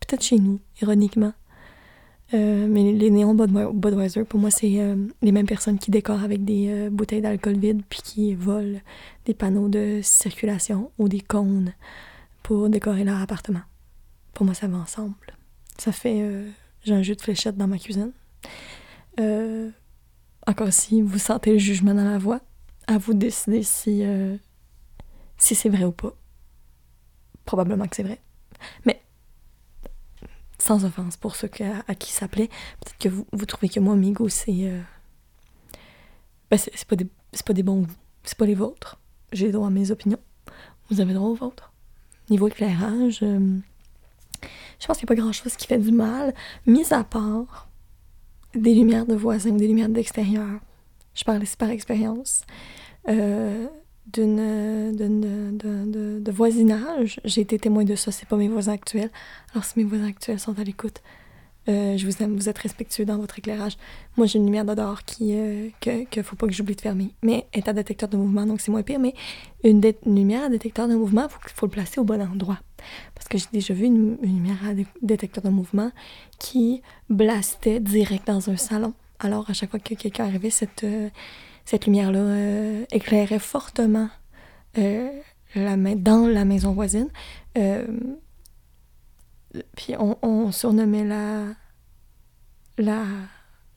peut-être 0.00 0.22
chez 0.22 0.38
nous, 0.38 0.60
ironiquement. 0.80 1.32
Euh, 2.34 2.66
mais 2.68 2.92
les 2.92 3.10
néons 3.10 3.34
Budweiser, 3.34 4.24
pour 4.24 4.40
moi, 4.40 4.50
c'est 4.50 4.80
euh, 4.80 4.96
les 5.22 5.32
mêmes 5.32 5.46
personnes 5.46 5.78
qui 5.78 5.90
décorent 5.90 6.24
avec 6.24 6.44
des 6.44 6.88
bouteilles 6.90 7.22
d'alcool 7.22 7.58
vide 7.58 7.82
puis 7.88 8.00
qui 8.02 8.34
volent 8.34 8.80
des 9.24 9.34
panneaux 9.34 9.68
de 9.68 10.00
circulation 10.02 10.90
ou 10.98 11.08
des 11.08 11.20
cônes 11.20 11.72
pour 12.42 12.68
décorer 12.68 13.04
leur 13.04 13.20
appartement. 13.20 13.62
Pour 14.34 14.44
moi, 14.44 14.54
ça 14.54 14.66
va 14.66 14.78
ensemble. 14.78 15.14
Ça 15.78 15.92
fait... 15.92 16.44
j'ai 16.82 16.94
un 16.94 17.02
jeu 17.02 17.14
de 17.14 17.20
fléchettes 17.20 17.56
dans 17.56 17.68
ma 17.68 17.78
cuisine. 17.78 18.12
Encore 20.46 20.72
si 20.72 21.02
vous 21.02 21.18
sentez 21.18 21.52
le 21.52 21.58
jugement 21.58 21.94
dans 21.94 22.04
la 22.04 22.18
voix, 22.18 22.40
à 22.86 22.98
vous 22.98 23.14
de 23.14 23.18
décider 23.18 23.62
si, 23.62 24.04
euh, 24.04 24.36
si 25.38 25.54
c'est 25.54 25.68
vrai 25.68 25.84
ou 25.84 25.92
pas. 25.92 26.14
Probablement 27.44 27.86
que 27.86 27.96
c'est 27.96 28.02
vrai. 28.02 28.20
Mais 28.84 29.02
sans 30.58 30.84
offense 30.84 31.16
pour 31.16 31.36
ceux 31.36 31.50
à, 31.88 31.94
qui 31.94 32.12
ça 32.12 32.28
plaît, 32.28 32.48
peut-être 32.80 32.98
que 32.98 33.08
vous, 33.08 33.46
trouvez 33.46 33.68
que 33.68 33.80
moi, 33.80 33.96
goûts, 33.96 34.28
c'est. 34.28 34.68
Euh, 34.68 34.80
ben 36.50 36.58
c'est 36.58 36.84
pas, 36.84 36.96
des, 36.96 37.08
pas 37.44 37.52
des 37.52 37.62
bons 37.62 37.82
goûts. 37.82 37.96
C'est 38.24 38.38
pas 38.38 38.46
les 38.46 38.54
vôtres. 38.54 38.98
J'ai 39.32 39.50
droit 39.50 39.66
à 39.66 39.70
mes 39.70 39.90
opinions. 39.90 40.20
Vous 40.90 41.00
avez 41.00 41.14
droit 41.14 41.28
aux 41.28 41.34
vôtres. 41.34 41.72
niveau 42.30 42.48
éclairage, 42.48 43.20
euh, 43.22 43.58
je 44.78 44.86
pense 44.86 44.98
qu'il 44.98 45.06
n'y 45.06 45.12
a 45.12 45.14
pas 45.16 45.22
grand-chose 45.22 45.56
qui 45.56 45.66
fait 45.66 45.78
du 45.78 45.90
mal, 45.90 46.34
mis 46.66 46.92
à 46.92 47.02
part 47.02 47.68
des 48.56 48.74
lumières 48.74 49.06
de 49.06 49.14
voisins, 49.14 49.50
des 49.50 49.68
lumières 49.68 49.88
d'extérieur. 49.88 50.60
Je 51.14 51.24
parle 51.24 51.42
ici 51.42 51.56
par 51.56 51.70
expérience. 51.70 52.42
Euh, 53.08 53.66
d'une, 54.12 54.36
de, 54.96 56.18
de, 56.20 56.32
voisinage. 56.32 57.20
J'ai 57.24 57.40
été 57.40 57.58
témoin 57.58 57.84
de 57.84 57.96
ça, 57.96 58.12
c'est 58.12 58.28
pas 58.28 58.36
mes 58.36 58.48
voisins 58.48 58.72
actuels. 58.72 59.10
Alors 59.52 59.64
si 59.64 59.78
mes 59.78 59.84
voisins 59.84 60.06
actuels 60.06 60.38
sont 60.38 60.58
à 60.58 60.64
l'écoute, 60.64 61.02
euh, 61.68 61.96
je 61.96 62.06
vous 62.06 62.22
aime, 62.22 62.36
vous 62.36 62.48
êtes 62.48 62.58
respectueux 62.58 63.04
dans 63.04 63.18
votre 63.18 63.38
éclairage. 63.38 63.76
Moi, 64.16 64.26
j'ai 64.26 64.38
une 64.38 64.44
lumière 64.44 64.64
d'odeur 64.64 65.04
qui 65.04 65.34
euh, 65.36 65.68
que, 65.80 66.22
faut 66.22 66.36
pas 66.36 66.46
que 66.46 66.52
j'oublie 66.52 66.76
de 66.76 66.80
fermer. 66.80 67.10
Mais 67.22 67.46
elle 67.52 67.60
est 67.60 67.68
à 67.68 67.72
détecteur 67.72 68.08
de 68.08 68.16
mouvement, 68.16 68.46
donc 68.46 68.60
c'est 68.60 68.70
moins 68.70 68.82
pire. 68.82 69.00
Mais 69.00 69.14
une, 69.64 69.82
lumière 70.06 70.44
à 70.44 70.48
détecteur 70.48 70.86
de 70.86 70.94
mouvement, 70.94 71.28
faut, 71.28 71.40
faut 71.54 71.66
le 71.66 71.70
placer 71.70 71.98
au 71.98 72.04
bon 72.04 72.20
endroit. 72.22 72.60
Parce 73.14 73.26
que 73.26 73.38
j'ai 73.38 73.46
déjà 73.52 73.74
vu 73.74 73.86
une, 73.86 74.16
lumière 74.22 74.58
à 74.64 74.74
détecteur 75.02 75.42
de 75.42 75.50
mouvement 75.50 75.90
qui 76.38 76.82
blastait 77.10 77.80
direct 77.80 78.26
dans 78.26 78.48
un 78.48 78.56
salon. 78.56 78.94
Alors, 79.18 79.50
à 79.50 79.52
chaque 79.52 79.70
fois 79.70 79.80
que 79.80 79.94
quelqu'un 79.94 80.26
arrivait, 80.26 80.50
cette, 80.50 80.84
euh, 80.84 81.08
cette 81.64 81.86
lumière-là 81.86 82.84
éclairait 82.92 83.38
fortement 83.38 84.08
la 84.76 85.76
dans 85.96 86.26
la 86.28 86.44
maison 86.44 86.72
voisine 86.72 87.08
puis 89.76 89.94
on, 89.98 90.52
surnommait 90.52 91.04
la, 91.04 91.44
la, 92.78 93.04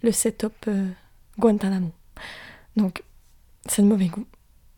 le 0.02 0.12
setup 0.12 0.54
euh, 0.68 0.88
Guantanamo. 1.38 1.92
Donc, 2.76 3.04
c'est 3.66 3.82
de 3.82 3.88
mauvais 3.88 4.08
goût. 4.08 4.26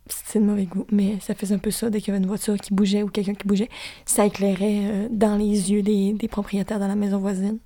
C'est 0.08 0.40
de 0.40 0.46
mauvais 0.46 0.66
goût, 0.66 0.86
mais 0.92 1.20
ça 1.22 1.36
faisait 1.36 1.56
un 1.56 1.60
peu 1.60 1.72
ça. 1.72 1.90
Dès 1.90 2.00
qu'il 2.00 2.10
y 2.10 2.12
avait 2.12 2.24
une 2.24 2.28
voiture 2.28 2.58
qui 2.58 2.74
bougeait 2.74 3.04
ou 3.04 3.08
quelqu'un 3.08 3.34
qui 3.34 3.48
bougeait, 3.48 3.70
ça 4.06 4.26
éclairait 4.26 4.82
euh, 4.84 5.08
dans 5.10 5.38
les 5.38 5.72
yeux 5.72 5.84
des, 5.84 6.28
propriétaires 6.28 6.80
dans 6.80 6.88
la 6.88 6.96
maison 6.96 7.20
voisine, 7.20 7.60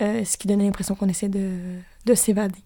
euh, 0.00 0.24
ce 0.24 0.36
qui 0.36 0.46
donnait 0.46 0.64
l'impression 0.64 0.94
qu'on 0.94 1.08
essayait 1.08 1.30
de, 1.30 1.78
de 2.04 2.14
s'évader. 2.14 2.62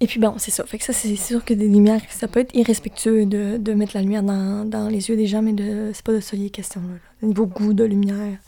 Et 0.00 0.06
puis 0.06 0.20
bon, 0.20 0.34
c'est 0.38 0.52
ça. 0.52 0.64
Fait 0.64 0.78
que 0.78 0.84
ça, 0.84 0.92
c'est 0.92 1.16
sûr 1.16 1.44
que 1.44 1.52
des 1.54 1.66
lumières, 1.66 2.00
ça 2.08 2.28
peut 2.28 2.40
être 2.40 2.54
irrespectueux 2.54 3.26
de, 3.26 3.72
mettre 3.74 3.92
la 3.94 4.02
lumière 4.02 4.22
dans, 4.22 4.88
les 4.88 5.08
yeux 5.08 5.16
des 5.16 5.26
gens, 5.26 5.42
mais 5.42 5.52
de, 5.52 5.90
c'est 5.92 6.04
pas 6.04 6.12
de 6.12 6.20
ça 6.20 6.36
les 6.36 6.50
question. 6.50 6.80
Là, 6.82 6.94
Au 7.22 7.26
niveau 7.26 7.46
goût 7.46 7.72
de 7.72 7.84
lumière, 7.84 8.38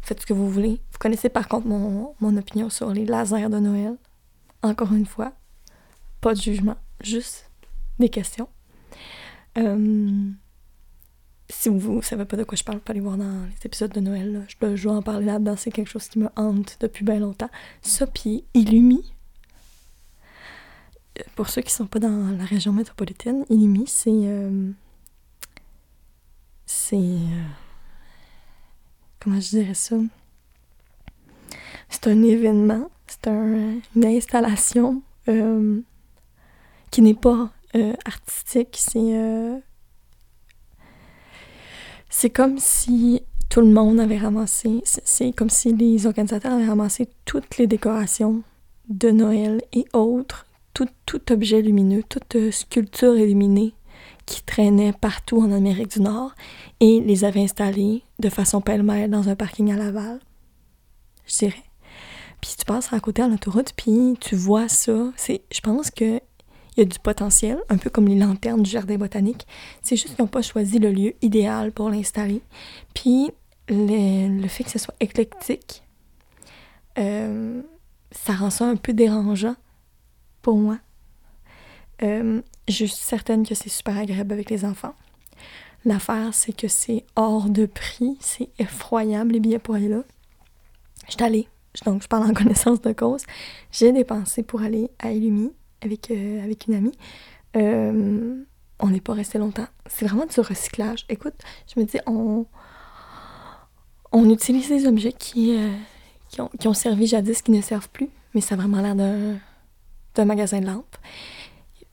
faites 0.00 0.20
ce 0.20 0.26
que 0.26 0.32
vous 0.32 0.48
voulez. 0.48 0.80
Vous 0.92 0.98
connaissez 1.00 1.28
par 1.28 1.48
contre 1.48 1.66
mon, 1.66 2.36
opinion 2.36 2.70
sur 2.70 2.92
les 2.92 3.04
lasers 3.04 3.48
de 3.48 3.58
Noël. 3.58 3.96
Encore 4.62 4.92
une 4.92 5.06
fois, 5.06 5.32
pas 6.20 6.34
de 6.34 6.40
jugement, 6.40 6.76
juste 7.02 7.50
des 7.98 8.08
questions. 8.08 8.48
Euh, 9.58 10.30
si 11.48 11.68
vous 11.68 11.96
ne 11.96 12.00
savez 12.00 12.24
pas 12.24 12.36
de 12.36 12.44
quoi 12.44 12.56
je 12.56 12.62
parle, 12.62 12.78
pas 12.80 12.92
aller 12.92 13.00
voir 13.00 13.16
dans 13.16 13.44
les 13.44 13.66
épisodes 13.66 13.92
de 13.92 14.00
Noël. 14.00 14.46
Je, 14.48 14.82
dois, 14.84 14.94
en 14.94 15.02
parler 15.02 15.26
là-dedans, 15.26 15.56
c'est 15.56 15.72
quelque 15.72 15.90
chose 15.90 16.08
qui 16.08 16.20
me 16.20 16.28
hante 16.36 16.78
depuis 16.80 17.04
bien 17.04 17.18
longtemps. 17.18 17.50
Ça, 17.82 18.06
puis 18.06 18.44
pour 21.34 21.48
ceux 21.48 21.62
qui 21.62 21.68
ne 21.68 21.76
sont 21.76 21.86
pas 21.86 21.98
dans 21.98 22.36
la 22.38 22.44
région 22.44 22.72
métropolitaine, 22.72 23.44
Illumi, 23.50 23.84
c'est. 23.86 24.10
Euh, 24.10 24.70
c'est. 26.66 26.96
Euh, 26.96 27.42
comment 29.20 29.40
je 29.40 29.50
dirais 29.50 29.74
ça? 29.74 29.96
C'est 31.88 32.06
un 32.06 32.22
événement, 32.22 32.90
c'est 33.06 33.28
une 33.28 34.04
installation 34.04 35.02
euh, 35.28 35.80
qui 36.90 37.02
n'est 37.02 37.14
pas 37.14 37.50
artistique, 38.04 38.76
c'est. 38.78 39.62
c'est 42.08 42.30
comme 42.30 42.58
si 42.58 43.22
tout 43.50 43.60
le 43.60 43.68
monde 43.68 44.00
avait 44.00 44.18
ramassé, 44.18 44.82
c'est 44.84 45.32
comme 45.32 45.50
si 45.50 45.74
les 45.74 46.06
organisateurs 46.06 46.52
avaient 46.52 46.66
ramassé 46.66 47.08
toutes 47.26 47.58
les 47.58 47.66
décorations 47.66 48.42
de 48.88 49.10
Noël 49.10 49.62
et 49.74 49.84
autres 49.92 50.46
tout, 50.74 50.88
objet 51.30 51.62
lumineux, 51.62 52.02
toute 52.02 52.36
euh, 52.36 52.50
sculpture 52.50 53.16
illuminée 53.16 53.74
qui 54.26 54.42
traînait 54.42 54.92
partout 54.92 55.40
en 55.40 55.52
Amérique 55.52 55.92
du 55.92 56.00
Nord 56.00 56.34
et 56.80 57.00
les 57.00 57.24
avait 57.24 57.42
installés 57.42 58.02
de 58.18 58.28
façon 58.28 58.60
pêle-mêle 58.60 59.10
dans 59.10 59.28
un 59.28 59.34
parking 59.34 59.72
à 59.72 59.76
Laval, 59.76 60.20
je 61.26 61.36
dirais. 61.36 61.64
Puis 62.40 62.54
tu 62.58 62.64
passes 62.64 62.92
à 62.92 63.00
côté 63.00 63.22
à 63.22 63.28
l'autoroute, 63.28 63.72
puis 63.76 64.16
tu 64.20 64.36
vois 64.36 64.68
ça. 64.68 65.12
C'est, 65.16 65.42
je 65.52 65.60
pense 65.60 65.90
que 65.90 66.20
il 66.76 66.80
y 66.80 66.82
a 66.82 66.86
du 66.86 66.98
potentiel, 66.98 67.58
un 67.68 67.76
peu 67.76 67.90
comme 67.90 68.08
les 68.08 68.18
lanternes 68.18 68.62
du 68.62 68.70
jardin 68.70 68.96
botanique. 68.96 69.46
C'est 69.82 69.96
juste 69.96 70.14
qu'ils 70.14 70.24
n'ont 70.24 70.28
pas 70.28 70.40
choisi 70.40 70.78
le 70.78 70.90
lieu 70.90 71.14
idéal 71.20 71.70
pour 71.70 71.90
l'installer. 71.90 72.40
Puis 72.94 73.30
le, 73.68 74.46
fait 74.48 74.64
que 74.64 74.70
ce 74.70 74.78
soit 74.78 74.94
éclectique, 74.98 75.82
euh, 76.98 77.60
ça 78.10 78.32
rend 78.32 78.50
ça 78.50 78.66
un 78.66 78.76
peu 78.76 78.94
dérangeant 78.94 79.56
pour 80.42 80.56
moi. 80.56 80.78
Euh, 82.02 82.42
je 82.68 82.84
suis 82.84 82.88
certaine 82.88 83.46
que 83.46 83.54
c'est 83.54 83.68
super 83.68 83.96
agréable 83.96 84.32
avec 84.32 84.50
les 84.50 84.64
enfants. 84.64 84.94
L'affaire, 85.84 86.32
c'est 86.32 86.52
que 86.52 86.68
c'est 86.68 87.04
hors 87.16 87.48
de 87.48 87.66
prix, 87.66 88.16
c'est 88.20 88.50
effroyable 88.58 89.32
les 89.32 89.40
billets 89.40 89.58
pour 89.58 89.74
aller 89.74 89.88
là. 89.88 90.02
Je 91.06 91.12
suis 91.12 91.22
allée, 91.22 91.48
donc 91.84 92.02
je 92.02 92.08
parle 92.08 92.24
en 92.30 92.34
connaissance 92.34 92.80
de 92.80 92.92
cause. 92.92 93.22
J'ai 93.70 93.92
dépensé 93.92 94.42
pour 94.42 94.62
aller 94.62 94.90
à 94.98 95.12
Illumi 95.12 95.52
avec, 95.80 96.10
euh, 96.10 96.42
avec 96.42 96.66
une 96.66 96.74
amie. 96.74 96.98
Euh, 97.56 98.42
on 98.78 98.88
n'est 98.88 99.00
pas 99.00 99.14
resté 99.14 99.38
longtemps. 99.38 99.66
C'est 99.86 100.06
vraiment 100.06 100.26
du 100.26 100.40
recyclage. 100.40 101.04
Écoute, 101.08 101.34
je 101.72 101.80
me 101.80 101.84
dis, 101.84 101.98
on, 102.06 102.46
on 104.12 104.30
utilise 104.30 104.68
des 104.68 104.86
objets 104.86 105.12
qui, 105.12 105.56
qui, 106.28 106.40
ont, 106.40 106.50
qui 106.58 106.66
ont 106.68 106.74
servi 106.74 107.06
jadis, 107.06 107.42
qui 107.42 107.52
ne 107.52 107.60
servent 107.60 107.88
plus, 107.90 108.08
mais 108.34 108.40
ça 108.40 108.54
a 108.54 108.58
vraiment 108.58 108.80
l'air 108.80 108.96
d'un 108.96 109.38
d'un 110.14 110.24
magasin 110.24 110.60
de 110.60 110.66
lampes. 110.66 110.96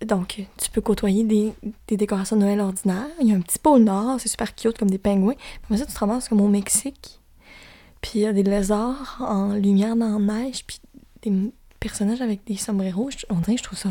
Donc, 0.06 0.42
tu 0.58 0.70
peux 0.72 0.82
côtoyer 0.82 1.24
des, 1.24 1.54
décorations 1.98 2.38
de 2.38 2.42
Noël 2.42 2.62
ordinaires. 2.62 3.08
Il 3.22 3.28
y 3.28 3.34
a 3.34 3.36
un 3.36 3.42
petit 3.42 3.60
pôle 3.60 3.84
nord, 3.84 4.20
c'est 4.20 4.30
super 4.30 4.56
cute, 4.56 4.78
comme 4.78 4.90
des 4.90 4.98
pingouins. 4.98 5.36
Puis 5.62 5.78
ça, 5.78 5.86
tu 5.86 5.94
te 5.94 6.00
ramasses 6.00 6.30
comme 6.30 6.40
au 6.40 6.48
Mexique. 6.48 7.20
Puis 8.02 8.12
il 8.16 8.22
y 8.22 8.26
a 8.26 8.32
des 8.32 8.44
lézards 8.44 9.18
en 9.20 9.54
lumière 9.54 9.98
dans 9.98 10.18
la 10.18 10.44
neige, 10.44 10.64
puis 10.66 10.80
des 11.22 11.52
personnages 11.82 12.22
avec 12.22 12.46
des 12.46 12.56
sombreros. 12.56 13.10
On 13.30 13.36
dirait 13.36 13.58
je 13.58 13.64
trouve 13.64 13.78
ça... 13.78 13.90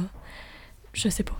Je 0.94 1.10
sais 1.10 1.22
pas. 1.22 1.38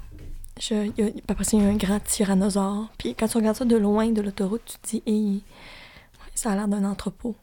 Je, 0.60 0.74
y 0.98 1.02
a, 1.02 1.10
après 1.28 1.54
un 1.54 1.76
grand 1.76 2.00
tyrannosaure. 2.00 2.90
Puis 2.98 3.14
quand 3.14 3.26
tu 3.26 3.38
regardes 3.38 3.56
ça 3.56 3.64
de 3.64 3.76
loin 3.76 4.10
de 4.10 4.20
l'autoroute, 4.20 4.62
tu 4.66 4.78
te 4.78 4.88
dis, 4.88 5.02
hey, 5.06 5.42
ça 6.34 6.52
a 6.52 6.56
l'air 6.56 6.68
d'un 6.68 6.84
entrepôt. 6.84 7.34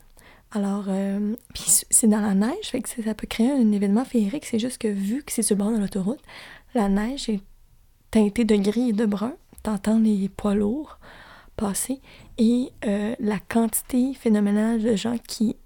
Alors, 0.56 0.86
euh, 0.88 1.36
c'est 1.54 2.08
dans 2.08 2.22
la 2.22 2.34
neige, 2.34 2.70
fait 2.72 2.82
que 2.82 2.88
ça 2.88 3.14
peut 3.14 3.28
créer 3.28 3.52
un 3.52 3.74
événement 3.74 4.06
féerique. 4.06 4.46
C'est 4.46 4.58
juste 4.58 4.78
que 4.78 4.88
vu 4.88 5.22
que 5.22 5.34
c'est 5.34 5.42
sur 5.42 5.58
le 5.58 5.64
bord 5.64 5.74
de 5.74 5.78
l'autoroute, 5.78 6.22
la 6.74 6.88
neige 6.88 7.28
est 7.28 7.42
teintée 8.10 8.46
de 8.46 8.56
gris 8.56 8.90
et 8.90 8.94
de 8.94 9.06
brun. 9.06 9.34
T'entends 9.64 10.00
les 10.00 10.30
poids 10.30 10.56
lourds 10.56 10.98
passer 11.58 12.00
et 12.38 12.72
euh, 12.86 13.16
la 13.20 13.38
quantité 13.40 14.14
phénoménale 14.14 14.82
de 14.82 14.96
gens 14.96 15.18
qui, 15.18 15.58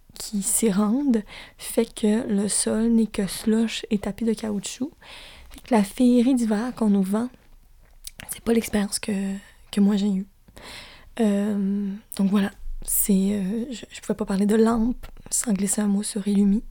s'y 0.41 0.71
rendent 0.71 1.23
fait 1.57 1.93
que 1.93 2.27
le 2.27 2.49
sol 2.49 2.89
n'est 2.89 3.07
que 3.07 3.27
slush 3.27 3.85
et 3.91 3.99
tapis 3.99 4.25
de 4.25 4.33
caoutchouc. 4.33 4.91
Fait 5.51 5.59
que 5.61 5.73
la 5.73 5.83
féerie 5.83 6.35
d'hiver 6.35 6.73
qu'on 6.75 6.89
nous 6.89 7.03
vend, 7.03 7.29
c'est 8.29 8.41
pas 8.41 8.53
l'expérience 8.53 8.99
que, 8.99 9.35
que 9.71 9.81
moi 9.81 9.97
j'ai 9.97 10.09
eue. 10.09 10.27
Euh, 11.19 11.89
donc 12.17 12.31
voilà, 12.31 12.51
c'est, 12.83 13.13
euh, 13.13 13.65
je, 13.71 13.85
ne 13.85 14.01
pouvais 14.01 14.15
pas 14.15 14.25
parler 14.25 14.45
de 14.45 14.55
lampe 14.55 15.05
sans 15.29 15.53
glisser 15.53 15.81
un 15.81 15.87
mot 15.87 16.03
sur 16.03 16.27
Illumi, 16.27 16.63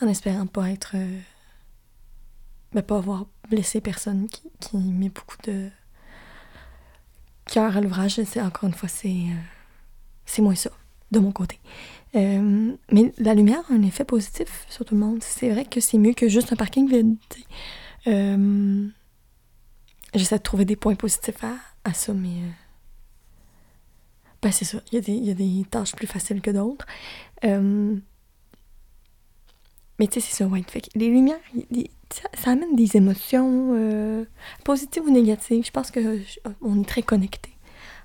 en 0.00 0.08
espérant 0.08 0.46
pas 0.46 0.70
être, 0.70 0.92
euh, 0.94 1.20
ben, 2.72 2.82
pas 2.82 2.96
avoir 2.98 3.26
blessé 3.48 3.80
personne 3.80 4.28
qui, 4.28 4.42
qui 4.60 4.76
met 4.76 5.08
beaucoup 5.08 5.36
de 5.44 5.68
cœur 7.46 7.76
à 7.76 7.80
l'ouvrage. 7.80 8.20
Encore 8.36 8.68
une 8.68 8.74
fois, 8.74 8.88
c'est, 8.88 9.08
euh, 9.08 9.40
c'est 10.24 10.42
moins 10.42 10.56
ça 10.56 10.70
de 11.12 11.20
mon 11.20 11.30
côté. 11.30 11.60
mais 12.14 13.12
la 13.18 13.34
lumière 13.34 13.62
a 13.70 13.74
un 13.74 13.82
effet 13.82 14.04
positif 14.04 14.66
sur 14.68 14.84
tout 14.84 14.94
le 14.94 15.00
monde. 15.00 15.22
C'est 15.22 15.50
vrai 15.50 15.64
que 15.64 15.80
c'est 15.80 15.98
mieux 15.98 16.14
que 16.14 16.28
juste 16.28 16.52
un 16.52 16.56
parking 16.56 16.88
vide. 16.88 17.16
J'essaie 20.14 20.38
de 20.38 20.42
trouver 20.42 20.64
des 20.64 20.76
points 20.76 20.96
positifs 20.96 21.44
à, 21.44 21.54
à 21.84 21.92
ça, 21.92 22.12
mais 22.12 22.40
ben, 24.46 24.52
c'est 24.52 24.64
ça. 24.64 24.78
Il 24.92 25.26
y, 25.26 25.30
a 25.32 25.34
des, 25.34 25.64
tâches 25.68 25.96
plus 25.96 26.06
faciles 26.06 26.40
que 26.40 26.52
d'autres. 26.52 26.86
Euh, 27.42 27.96
mais 29.98 30.06
tu 30.06 30.20
sais, 30.20 30.28
c'est 30.28 30.36
ça, 30.36 30.46
ouais. 30.46 30.62
Fait 30.68 30.88
les 30.94 31.08
lumières, 31.08 31.40
ça, 32.32 32.52
amène 32.52 32.76
des 32.76 32.96
émotions 32.96 33.72
euh, 33.74 34.24
positives 34.62 35.02
ou 35.02 35.10
négatives. 35.10 35.66
Je 35.66 35.72
pense 35.72 35.90
que 35.90 36.20
on 36.62 36.80
est 36.80 36.88
très 36.88 37.02
connectés, 37.02 37.56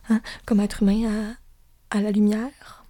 hein, 0.10 0.20
comme 0.48 0.62
être 0.62 0.82
humain 0.82 1.36
à, 1.92 1.98
à 1.98 2.02
la 2.02 2.10
lumière. 2.10 2.88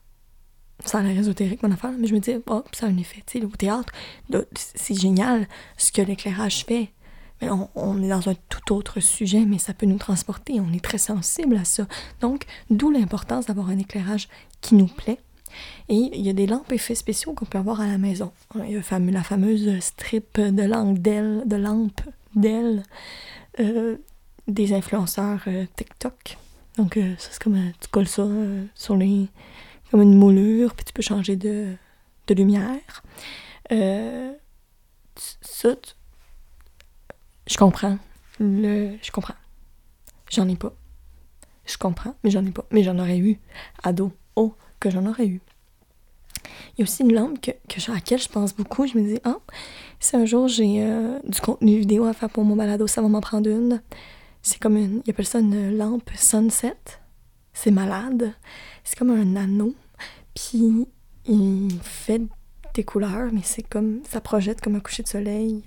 Ça 0.85 0.99
a 0.99 1.01
l'air 1.01 1.19
ésotérique, 1.19 1.61
mon 1.61 1.73
affaire, 1.73 1.91
mais 1.99 2.07
je 2.07 2.13
me 2.13 2.19
dis, 2.19 2.31
oh, 2.47 2.63
ça 2.71 2.85
a 2.85 2.89
un 2.89 2.97
effet. 2.97 3.21
Tu 3.27 3.39
sais, 3.39 3.45
au 3.45 3.49
théâtre, 3.49 3.91
c'est 4.55 4.97
génial 4.97 5.45
ce 5.75 5.91
que 5.91 6.01
l'éclairage 6.01 6.63
fait. 6.63 6.93
On, 7.41 8.01
est 8.03 8.09
dans 8.09 8.29
un 8.29 8.35
tout 8.49 8.73
autre 8.73 8.99
sujet, 8.99 9.45
mais 9.45 9.57
ça 9.57 9.73
peut 9.73 9.87
nous 9.87 9.97
transporter. 9.97 10.59
On 10.59 10.71
est 10.73 10.83
très 10.83 10.99
sensible 10.99 11.55
à 11.55 11.65
ça. 11.65 11.87
Donc, 12.19 12.45
d'où 12.69 12.91
l'importance 12.91 13.47
d'avoir 13.47 13.69
un 13.69 13.79
éclairage 13.79 14.29
qui 14.61 14.75
nous 14.75 14.87
plaît. 14.87 15.17
Et 15.89 16.09
il 16.13 16.21
y 16.21 16.29
a 16.29 16.33
des 16.33 16.47
lampes 16.47 16.71
effets 16.71 16.95
spéciaux 16.95 17.33
qu'on 17.33 17.45
peut 17.45 17.57
avoir 17.57 17.81
à 17.81 17.87
la 17.87 17.97
maison. 17.97 18.31
Il 18.55 18.71
y 18.71 18.77
a 18.77 18.99
la 18.99 19.23
fameuse 19.23 19.79
strip 19.79 20.39
de 20.39 20.63
lampes 20.63 22.01
d'ailes 22.35 22.83
euh, 23.59 23.97
des 24.47 24.73
influenceurs 24.73 25.41
euh, 25.47 25.65
TikTok. 25.75 26.37
Donc, 26.77 26.97
euh, 26.97 27.15
ça, 27.17 27.29
c'est 27.31 27.43
comme 27.43 27.59
tu 27.79 27.87
colles 27.89 28.07
ça 28.07 28.27
sur 28.75 28.95
les. 28.95 29.27
comme 29.89 30.01
une 30.01 30.15
moulure, 30.15 30.73
puis 30.73 30.85
tu 30.85 30.93
peux 30.93 31.01
changer 31.01 31.35
de, 31.35 31.73
de 32.27 32.33
lumière. 32.33 33.03
ça, 35.41 35.75
je 37.51 37.57
comprends. 37.57 37.97
Je 38.39 39.11
comprends. 39.11 39.35
J'en 40.29 40.47
ai 40.47 40.55
pas. 40.55 40.73
Je 41.65 41.77
comprends, 41.77 42.15
mais 42.23 42.31
j'en 42.31 42.45
ai 42.45 42.51
pas. 42.51 42.65
Mais 42.71 42.83
j'en 42.83 42.97
aurais 42.97 43.17
eu. 43.17 43.39
Ado. 43.83 44.13
Oh, 44.35 44.55
que 44.79 44.89
j'en 44.89 45.05
aurais 45.05 45.27
eu. 45.27 45.41
Il 46.45 46.79
y 46.79 46.81
a 46.81 46.83
aussi 46.83 47.03
une 47.03 47.13
lampe 47.13 47.41
que, 47.41 47.51
à 47.91 47.93
laquelle 47.93 48.21
je 48.21 48.29
pense 48.29 48.55
beaucoup. 48.55 48.87
Je 48.87 48.97
me 48.97 49.03
dis, 49.03 49.19
ah, 49.25 49.39
si 49.99 50.15
un 50.15 50.25
jour 50.25 50.47
j'ai 50.47 50.81
euh, 50.81 51.19
du 51.27 51.41
contenu 51.41 51.77
vidéo 51.77 52.05
à 52.05 52.13
faire 52.13 52.29
pour 52.29 52.45
mon 52.45 52.55
balado, 52.55 52.87
ça 52.87 53.01
va 53.01 53.09
m'en 53.09 53.21
prendre 53.21 53.49
une. 53.49 53.81
C'est 54.41 54.59
comme 54.59 54.77
une. 54.77 55.01
Il 55.05 55.11
appelle 55.11 55.25
ça 55.25 55.39
une 55.39 55.77
lampe 55.77 56.09
sunset. 56.15 56.77
C'est 57.53 57.71
malade. 57.71 58.33
C'est 58.85 58.97
comme 58.97 59.11
un 59.11 59.35
anneau. 59.35 59.75
Puis 60.33 60.87
il 61.25 61.79
fait 61.83 62.21
des 62.73 62.85
couleurs, 62.85 63.29
mais 63.33 63.41
c'est 63.43 63.63
comme. 63.63 63.99
Ça 64.09 64.21
projette 64.21 64.61
comme 64.61 64.75
un 64.75 64.79
coucher 64.79 65.03
de 65.03 65.09
soleil 65.09 65.65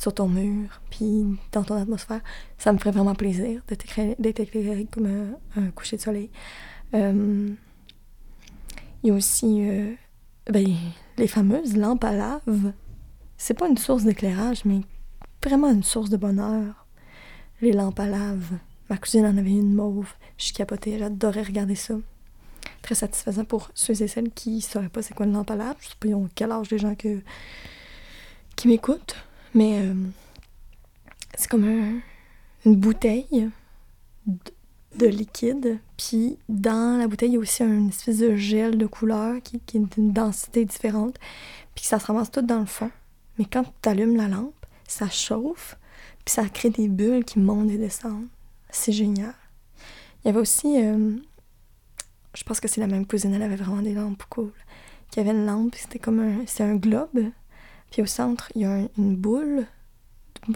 sur 0.00 0.12
ton 0.12 0.28
mur, 0.28 0.80
puis 0.90 1.24
dans 1.52 1.62
ton 1.62 1.76
atmosphère. 1.76 2.20
Ça 2.58 2.72
me 2.72 2.78
ferait 2.78 2.90
vraiment 2.90 3.14
plaisir 3.14 3.62
d'être 3.68 4.40
éclairé 4.40 4.86
comme 4.90 5.36
un, 5.56 5.70
coucher 5.70 5.96
de 5.96 6.02
soleil. 6.02 6.30
Euh, 6.94 7.48
il 9.02 9.08
y 9.08 9.10
a 9.10 9.14
aussi 9.14 9.68
euh, 9.68 9.92
ben, 10.50 10.66
les 11.16 11.28
fameuses 11.28 11.76
lampes 11.76 12.04
à 12.04 12.12
lave. 12.12 12.72
C'est 13.36 13.54
pas 13.54 13.68
une 13.68 13.76
source 13.76 14.04
d'éclairage, 14.04 14.64
mais 14.64 14.80
vraiment 15.44 15.70
une 15.70 15.82
source 15.82 16.10
de 16.10 16.16
bonheur. 16.16 16.86
Les 17.60 17.72
lampes 17.72 18.00
à 18.00 18.06
lave. 18.06 18.58
Ma 18.90 18.96
cousine 18.96 19.26
en 19.26 19.36
avait 19.36 19.50
une 19.50 19.74
mauve. 19.74 20.12
Je 20.38 20.52
capotais, 20.52 20.98
j'adorais 20.98 21.42
regarder 21.42 21.74
ça. 21.74 21.94
Très 22.82 22.94
satisfaisant 22.94 23.44
pour 23.44 23.70
ceux 23.74 24.00
et 24.02 24.08
celles 24.08 24.30
qui 24.30 24.56
ne 24.56 24.60
sauraient 24.60 24.88
pas 24.88 25.02
c'est 25.02 25.14
quoi 25.14 25.26
une 25.26 25.32
lampe 25.32 25.50
à 25.50 25.56
lave. 25.56 25.76
Je 25.80 25.88
sais 25.88 25.94
pas 25.98 26.08
quel 26.34 26.52
âge 26.52 26.70
les 26.70 26.78
gens 26.78 26.94
que, 26.94 27.20
qui 28.54 28.68
m'écoutent. 28.68 29.16
Mais 29.56 29.80
euh, 29.80 29.94
c'est 31.34 31.48
comme 31.48 31.64
une 32.66 32.76
bouteille 32.76 33.50
de, 34.26 35.06
liquide. 35.06 35.78
Puis 35.96 36.36
dans 36.50 36.98
la 36.98 37.08
bouteille, 37.08 37.30
il 37.30 37.34
y 37.34 37.36
a 37.36 37.40
aussi 37.40 37.62
une 37.62 37.88
espèce 37.88 38.18
de 38.18 38.36
gel 38.36 38.76
de 38.76 38.84
couleur 38.84 39.40
qui, 39.42 39.58
qui 39.60 39.78
est 39.78 39.94
d'une 39.94 40.12
densité 40.12 40.66
différente. 40.66 41.16
Puis 41.74 41.86
ça 41.86 41.98
se 41.98 42.04
ramasse 42.04 42.30
tout 42.30 42.42
dans 42.42 42.60
le 42.60 42.66
fond. 42.66 42.90
Mais 43.38 43.46
quand 43.46 43.64
tu 43.82 43.88
allumes 43.88 44.16
la 44.16 44.28
lampe, 44.28 44.66
ça 44.86 45.08
chauffe. 45.08 45.78
Puis 46.26 46.34
ça 46.34 46.46
crée 46.50 46.68
des 46.68 46.88
bulles 46.88 47.24
qui 47.24 47.38
montent 47.38 47.70
et 47.70 47.78
descendent. 47.78 48.28
C'est 48.68 48.92
génial. 48.92 49.34
Il 50.22 50.26
y 50.26 50.30
avait 50.30 50.40
aussi. 50.40 50.84
Euh, 50.84 51.16
je 52.34 52.44
pense 52.44 52.60
que 52.60 52.68
c'est 52.68 52.82
la 52.82 52.88
même 52.88 53.06
cousine, 53.06 53.32
elle 53.32 53.42
avait 53.42 53.56
vraiment 53.56 53.80
des 53.80 53.94
lampes 53.94 54.22
cool. 54.28 54.52
Qui 55.10 55.20
avait 55.20 55.30
une 55.30 55.46
lampe, 55.46 55.74
c'était 55.76 55.98
comme 55.98 56.20
un. 56.20 56.44
Un 56.62 56.74
globe 56.74 57.30
puis 57.90 58.02
au 58.02 58.06
centre, 58.06 58.50
il 58.54 58.62
y 58.62 58.64
a 58.64 58.80
une 58.98 59.16
boule, 59.16 59.66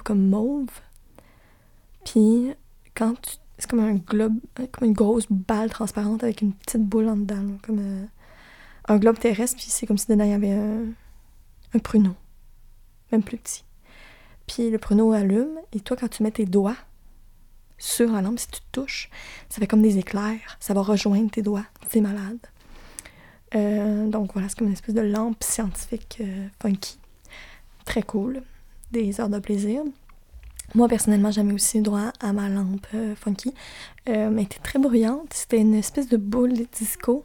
comme 0.04 0.28
mauve. 0.28 0.68
Puis 2.04 2.52
quand 2.94 3.14
C'est 3.58 3.68
comme 3.68 3.80
un 3.80 3.94
globe, 3.94 4.38
comme 4.72 4.88
une 4.88 4.94
grosse 4.94 5.26
balle 5.28 5.70
transparente 5.70 6.22
avec 6.24 6.40
une 6.40 6.52
petite 6.52 6.82
boule 6.82 7.08
en 7.08 7.16
dedans, 7.16 7.58
comme 7.62 7.78
euh, 7.78 8.04
un 8.88 8.96
globe 8.98 9.18
terrestre, 9.18 9.56
puis 9.56 9.66
c'est 9.68 9.86
comme 9.86 9.98
si 9.98 10.06
dedans 10.08 10.24
il 10.24 10.30
y 10.30 10.34
avait 10.34 10.52
un, 10.52 10.84
un 11.74 11.78
pruneau, 11.78 12.14
même 13.12 13.22
plus 13.22 13.36
petit. 13.36 13.64
Puis 14.46 14.70
le 14.70 14.78
pruneau 14.78 15.12
allume, 15.12 15.58
et 15.72 15.80
toi, 15.80 15.96
quand 15.96 16.08
tu 16.08 16.22
mets 16.22 16.30
tes 16.30 16.46
doigts 16.46 16.76
sur 17.78 18.12
la 18.12 18.22
lampe, 18.22 18.38
si 18.38 18.48
tu 18.48 18.60
touches, 18.72 19.10
ça 19.48 19.58
fait 19.60 19.66
comme 19.66 19.82
des 19.82 19.98
éclairs, 19.98 20.56
ça 20.58 20.74
va 20.74 20.82
rejoindre 20.82 21.30
tes 21.30 21.42
doigts. 21.42 21.66
C'est 21.88 22.00
malade. 22.00 22.38
Euh, 23.54 24.06
donc 24.06 24.32
voilà, 24.32 24.48
c'est 24.48 24.58
comme 24.58 24.68
une 24.68 24.74
espèce 24.74 24.94
de 24.94 25.00
lampe 25.00 25.42
scientifique 25.42 26.18
euh, 26.20 26.46
funky 26.62 26.99
très 27.84 28.02
cool, 28.02 28.42
des 28.92 29.20
heures 29.20 29.28
de 29.28 29.38
plaisir. 29.38 29.82
Moi, 30.74 30.86
personnellement, 30.86 31.32
j'avais 31.32 31.52
aussi 31.52 31.80
droit 31.80 32.12
à 32.20 32.32
ma 32.32 32.48
lampe 32.48 32.86
euh, 32.94 33.16
funky. 33.16 33.54
Euh, 34.08 34.30
elle 34.30 34.38
était 34.38 34.60
très 34.60 34.78
bruyante. 34.78 35.32
C'était 35.32 35.58
une 35.58 35.74
espèce 35.74 36.08
de 36.08 36.16
boule 36.16 36.52
de 36.52 36.66
disco 36.72 37.24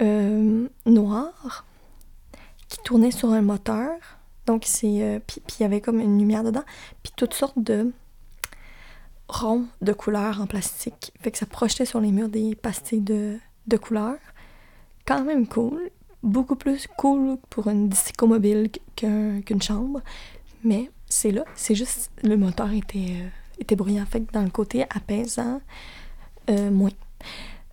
euh, 0.00 0.66
noire 0.84 1.64
qui 2.68 2.78
tournait 2.82 3.12
sur 3.12 3.32
un 3.32 3.42
moteur. 3.42 3.92
Donc, 4.46 4.64
c'est. 4.66 5.22
puis 5.28 5.40
il 5.60 5.62
y 5.62 5.64
avait 5.64 5.80
comme 5.80 6.00
une 6.00 6.18
lumière 6.18 6.42
dedans. 6.42 6.64
Puis 7.04 7.12
toutes 7.16 7.34
sortes 7.34 7.58
de 7.58 7.92
ronds 9.28 9.66
de 9.80 9.92
couleurs 9.92 10.40
en 10.40 10.46
plastique. 10.46 11.12
Fait 11.20 11.30
que 11.30 11.38
ça 11.38 11.46
projetait 11.46 11.86
sur 11.86 12.00
les 12.00 12.10
murs 12.10 12.28
des 12.28 12.56
pastilles 12.56 13.00
de, 13.00 13.38
de 13.68 13.76
couleurs. 13.76 14.18
Quand 15.06 15.24
même 15.24 15.46
cool 15.46 15.90
beaucoup 16.22 16.56
plus 16.56 16.86
cool 16.96 17.36
pour 17.50 17.68
une 17.68 17.88
disco 17.88 18.26
mobile 18.26 18.70
qu'une 18.96 19.62
chambre. 19.62 20.00
Mais 20.64 20.90
c'est 21.08 21.32
là, 21.32 21.44
c'est 21.54 21.74
juste 21.74 22.10
le 22.22 22.36
moteur 22.36 22.72
était, 22.72 23.16
euh, 23.20 23.28
était 23.58 23.76
bruyant. 23.76 24.06
Fait 24.06 24.20
que 24.20 24.32
dans 24.32 24.42
le 24.42 24.50
côté 24.50 24.84
apaisant, 24.84 25.60
euh, 26.50 26.70
moins. 26.70 26.90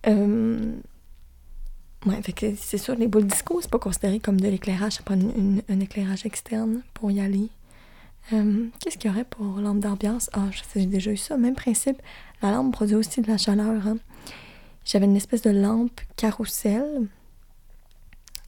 Euh, 0.06 0.74
ouais, 2.06 2.20
fait 2.22 2.32
que 2.32 2.54
c'est 2.56 2.78
sûr, 2.78 2.94
les 2.96 3.06
boules 3.06 3.26
disco, 3.26 3.60
c'est 3.60 3.70
pas 3.70 3.78
considéré 3.78 4.18
comme 4.18 4.40
de 4.40 4.48
l'éclairage. 4.48 4.94
Ça 4.94 5.02
prend 5.02 5.16
un 5.16 5.80
éclairage 5.80 6.26
externe 6.26 6.82
pour 6.94 7.10
y 7.10 7.20
aller. 7.20 7.48
Qu'est-ce 8.78 8.96
qu'il 8.96 9.10
y 9.10 9.14
aurait 9.14 9.24
pour 9.24 9.60
lampe 9.60 9.80
d'ambiance? 9.80 10.30
Ah, 10.34 10.50
j'ai 10.52 10.86
déjà 10.86 11.10
eu 11.10 11.16
ça. 11.16 11.36
Même 11.36 11.56
principe, 11.56 12.00
la 12.42 12.52
lampe 12.52 12.72
produit 12.72 12.94
aussi 12.94 13.22
de 13.22 13.26
la 13.26 13.38
chaleur. 13.38 13.84
Hein. 13.88 13.96
J'avais 14.84 15.06
une 15.06 15.16
espèce 15.16 15.42
de 15.42 15.50
lampe 15.50 16.00
carrousel 16.16 17.08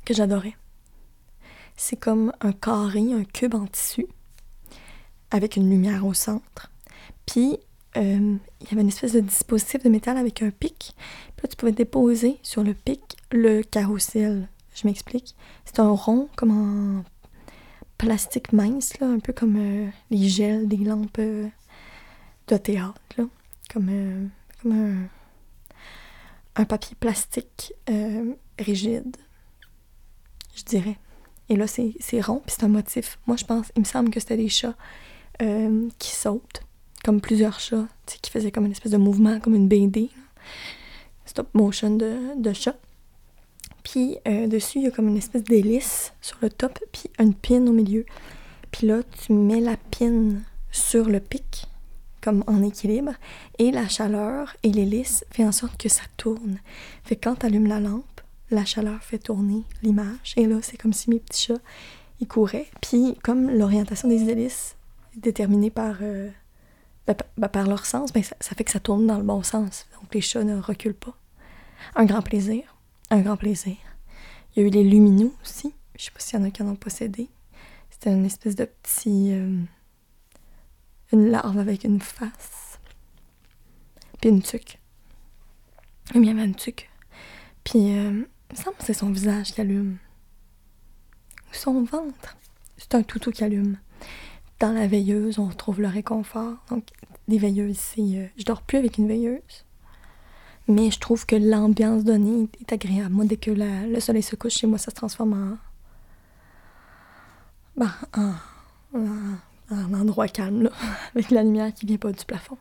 que 0.05 0.15
j'adorais. 0.15 0.57
C'est 1.77 1.97
comme 1.97 2.33
un 2.41 2.53
carré, 2.53 3.13
un 3.13 3.25
cube 3.25 3.55
en 3.55 3.67
tissu, 3.67 4.07
avec 5.31 5.57
une 5.57 5.69
lumière 5.71 6.07
au 6.07 6.15
centre. 6.15 6.71
Puis, 7.27 7.59
euh, 7.97 8.37
il 8.61 8.69
y 8.69 8.73
avait 8.73 8.83
une 8.83 8.89
espèce 8.89 9.13
de 9.13 9.21
dispositif 9.21 9.83
de 9.83 9.89
métal 9.89 10.17
avec 10.17 10.43
un 10.43 10.51
pic. 10.51 10.95
Puis 11.37 11.43
là, 11.43 11.49
tu 11.49 11.57
pouvais 11.57 11.73
déposer 11.73 12.39
sur 12.43 12.63
le 12.63 12.75
pic 12.75 13.17
le 13.31 13.63
carrousel. 13.63 14.49
Je 14.75 14.87
m'explique. 14.87 15.35
C'est 15.65 15.81
un 15.81 15.91
rond 15.91 16.29
comme 16.37 16.51
en 16.51 17.05
plastique 17.99 18.53
mince, 18.53 18.95
un 19.01 19.19
peu 19.19 19.33
comme 19.33 19.57
euh, 19.57 19.89
les 20.11 20.29
gels 20.29 20.69
des 20.69 20.79
lampes 20.79 21.19
euh, 21.19 21.49
de 22.49 22.57
théâtre. 22.57 23.01
Comme, 23.73 24.31
un, 26.55 26.65
papier 26.67 26.95
plastique 27.01 27.73
rigide 28.59 29.17
je 30.55 30.63
dirais. 30.65 30.99
Et 31.49 31.57
là, 31.57 31.67
c'est 31.67 32.21
rond, 32.21 32.41
puis 32.45 32.55
c'est 32.57 32.65
un 32.65 32.69
motif. 32.69 33.19
Moi, 33.27 33.37
je 33.37 33.45
pense, 33.45 33.73
il 33.77 33.81
me 33.81 33.85
semble 33.85 34.11
que 34.11 34.21
c'était 34.21 34.37
des 34.37 34.49
chats 34.49 34.75
euh, 35.43 35.89
qui 35.99 36.11
sautent, 36.11 36.63
comme 37.05 37.21
plusieurs 37.21 37.61
chats, 37.61 37.89
qui 38.07 38.31
faisaient 38.31 38.51
comme 38.51 38.67
une 38.67 38.73
espèce 38.73 38.93
de 38.93 38.99
mouvement, 38.99 39.41
comme 39.41 39.55
une 39.55 39.69
BD. 39.69 40.09
Stop 41.27 41.49
motion 41.55 41.97
de, 41.97 42.17
de 42.37 42.53
chat. 42.53 42.77
Puis 43.83 44.17
euh, 44.29 44.47
dessus, 44.47 44.79
il 44.79 44.85
y 44.85 44.87
a 44.87 44.91
comme 44.91 45.09
une 45.09 45.17
espèce 45.17 45.45
d'hélice 45.45 46.13
sur 46.21 46.39
le 46.43 46.51
top, 46.51 46.79
puis 46.93 47.11
une 47.19 47.35
pine 47.35 47.69
au 47.69 47.73
milieu. 47.73 48.07
Puis 48.71 48.87
là, 48.87 49.03
tu 49.03 49.33
mets 49.33 49.61
la 49.61 49.77
pine 49.77 50.43
sur 50.71 51.09
le 51.09 51.21
pic, 51.21 51.67
comme 52.21 52.45
en 52.47 52.63
équilibre, 52.63 53.13
et 53.59 53.71
la 53.71 53.89
chaleur 53.89 54.57
et 54.63 54.71
l'hélice 54.71 55.25
fait 55.31 55.45
en 55.45 55.53
sorte 55.53 55.77
que 55.77 55.89
ça 55.89 56.03
tourne. 56.17 56.59
Fait 57.05 57.17
que 57.17 57.29
quand 57.29 57.37
tu 57.37 57.47
allumes 57.47 57.67
la 57.67 57.81
lampe, 57.81 58.05
la 58.55 58.65
chaleur 58.65 59.03
fait 59.03 59.19
tourner 59.19 59.65
l'image. 59.83 60.35
Et 60.37 60.47
là, 60.47 60.59
c'est 60.63 60.77
comme 60.77 60.93
si 60.93 61.11
mes 61.11 61.19
petits 61.19 61.47
chats, 61.47 61.61
ils 62.21 62.29
couraient. 62.29 62.69
Puis, 62.81 63.19
comme 63.23 63.51
l'orientation 63.51 64.09
des 64.09 64.29
hélices 64.29 64.77
est 65.17 65.21
déterminée 65.21 65.71
par, 65.71 65.97
euh, 66.03 66.31
ben, 67.07 67.17
ben, 67.37 67.49
par 67.49 67.67
leur 67.67 67.87
sens, 67.87 68.13
ben, 68.13 68.23
ça, 68.23 68.55
fait 68.55 68.65
que 68.65 68.71
ça 68.71 68.81
tourne 68.81 69.07
dans 69.07 69.19
le 69.19 69.25
bon 69.25 69.43
sens. 69.43 69.87
Donc, 70.01 70.15
les 70.15 70.21
chats 70.21 70.45
ne 70.45 70.59
reculent 70.59 70.95
pas. 70.95 71.17
Un 71.95 72.05
grand 72.05 72.23
plaisir. 72.23 72.77
Un 73.11 73.21
grand 73.21 73.37
plaisir. 73.37 73.77
Il 74.55 74.63
y 74.63 74.65
a 74.65 74.69
eu 74.69 74.71
les 74.71 74.85
lumineux 74.85 75.33
aussi. 75.43 75.75
Je 75.99 76.05
sais 76.05 76.11
pas 76.11 76.21
s'il 76.21 76.39
y 76.39 76.43
en 76.43 76.47
a 76.47 76.51
qui 76.51 76.63
en 76.63 76.69
ont 76.69 76.77
possédé. 76.77 77.29
C'était 77.91 78.13
une 78.13 78.25
espèce 78.25 78.57
de 78.57 78.65
petit... 78.65 79.33
Euh, 79.33 79.59
une 81.13 81.29
larve 81.31 81.59
avec 81.59 81.85
une 81.85 82.01
face. 82.01 82.79
Puis 84.21 84.31
une 84.31 84.43
tuque. 84.43 84.79
Il 86.15 86.25
y 86.25 86.31
avait 86.31 86.45
une 86.45 86.55
tuque. 86.55 86.89
Puis 87.65 87.97
euh, 87.97 88.25
il 88.53 88.59
me 88.59 88.63
semble 88.63 88.77
que 88.77 88.85
c'est 88.85 88.93
son 88.95 89.11
visage 89.11 89.53
qui 89.53 89.61
allume. 89.61 89.97
Ou 91.51 91.55
son 91.55 91.83
ventre. 91.85 92.37
C'est 92.77 92.95
un 92.95 93.03
toutou 93.03 93.31
qui 93.31 93.45
allume. 93.45 93.79
dans 94.61 94.73
la 94.73 94.87
veilleuse, 94.87 95.39
on 95.39 95.47
retrouve 95.49 95.81
le 95.81 95.89
réconfort. 95.89 96.55
Donc, 96.71 96.85
des 97.29 97.39
veilleuses, 97.39 97.79
c'est. 97.79 98.01
euh, 98.01 98.27
je 98.37 98.45
dors 98.45 98.63
plus 98.63 98.79
avec 98.79 98.99
une 98.99 99.09
veilleuse. 99.09 99.65
Mais 100.69 100.91
je 100.93 100.99
trouve 101.01 101.27
que 101.27 101.35
l'ambiance 101.37 102.05
donnée 102.05 102.49
est 102.61 102.73
agréable. 102.73 103.13
Moi, 103.15 103.25
dès 103.25 103.37
que 103.37 103.51
le 103.51 103.99
soleil 104.01 104.23
se 104.23 104.37
couche 104.37 104.53
chez 104.55 104.67
moi, 104.69 104.79
ça 104.79 104.91
se 104.91 104.95
transforme 104.97 105.33
en. 105.33 105.59
Ben, 107.77 107.91
en, 108.17 108.35
en- 108.99 109.37
en 109.75 109.95
endroit 109.95 110.29
calme, 110.29 110.63
là, 110.65 110.71
avec 111.15 111.31
la 111.31 111.43
lumière 111.43 111.73
qui 111.73 111.87
vient 111.87 111.97
pas 111.97 112.13
du 112.13 112.25
plafond. 112.25 112.59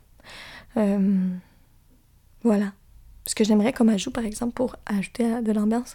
Euh, 0.78 1.30
voilà. 2.44 2.72
Ce 3.26 3.36
que 3.36 3.44
j'aimerais 3.44 3.74
comme 3.74 3.90
ajout, 3.90 4.12
par 4.12 4.26
exemple, 4.26 4.54
pour 4.54 4.76
ajouter 4.86 5.42
de 5.42 5.52
l'ambiance, 5.52 5.94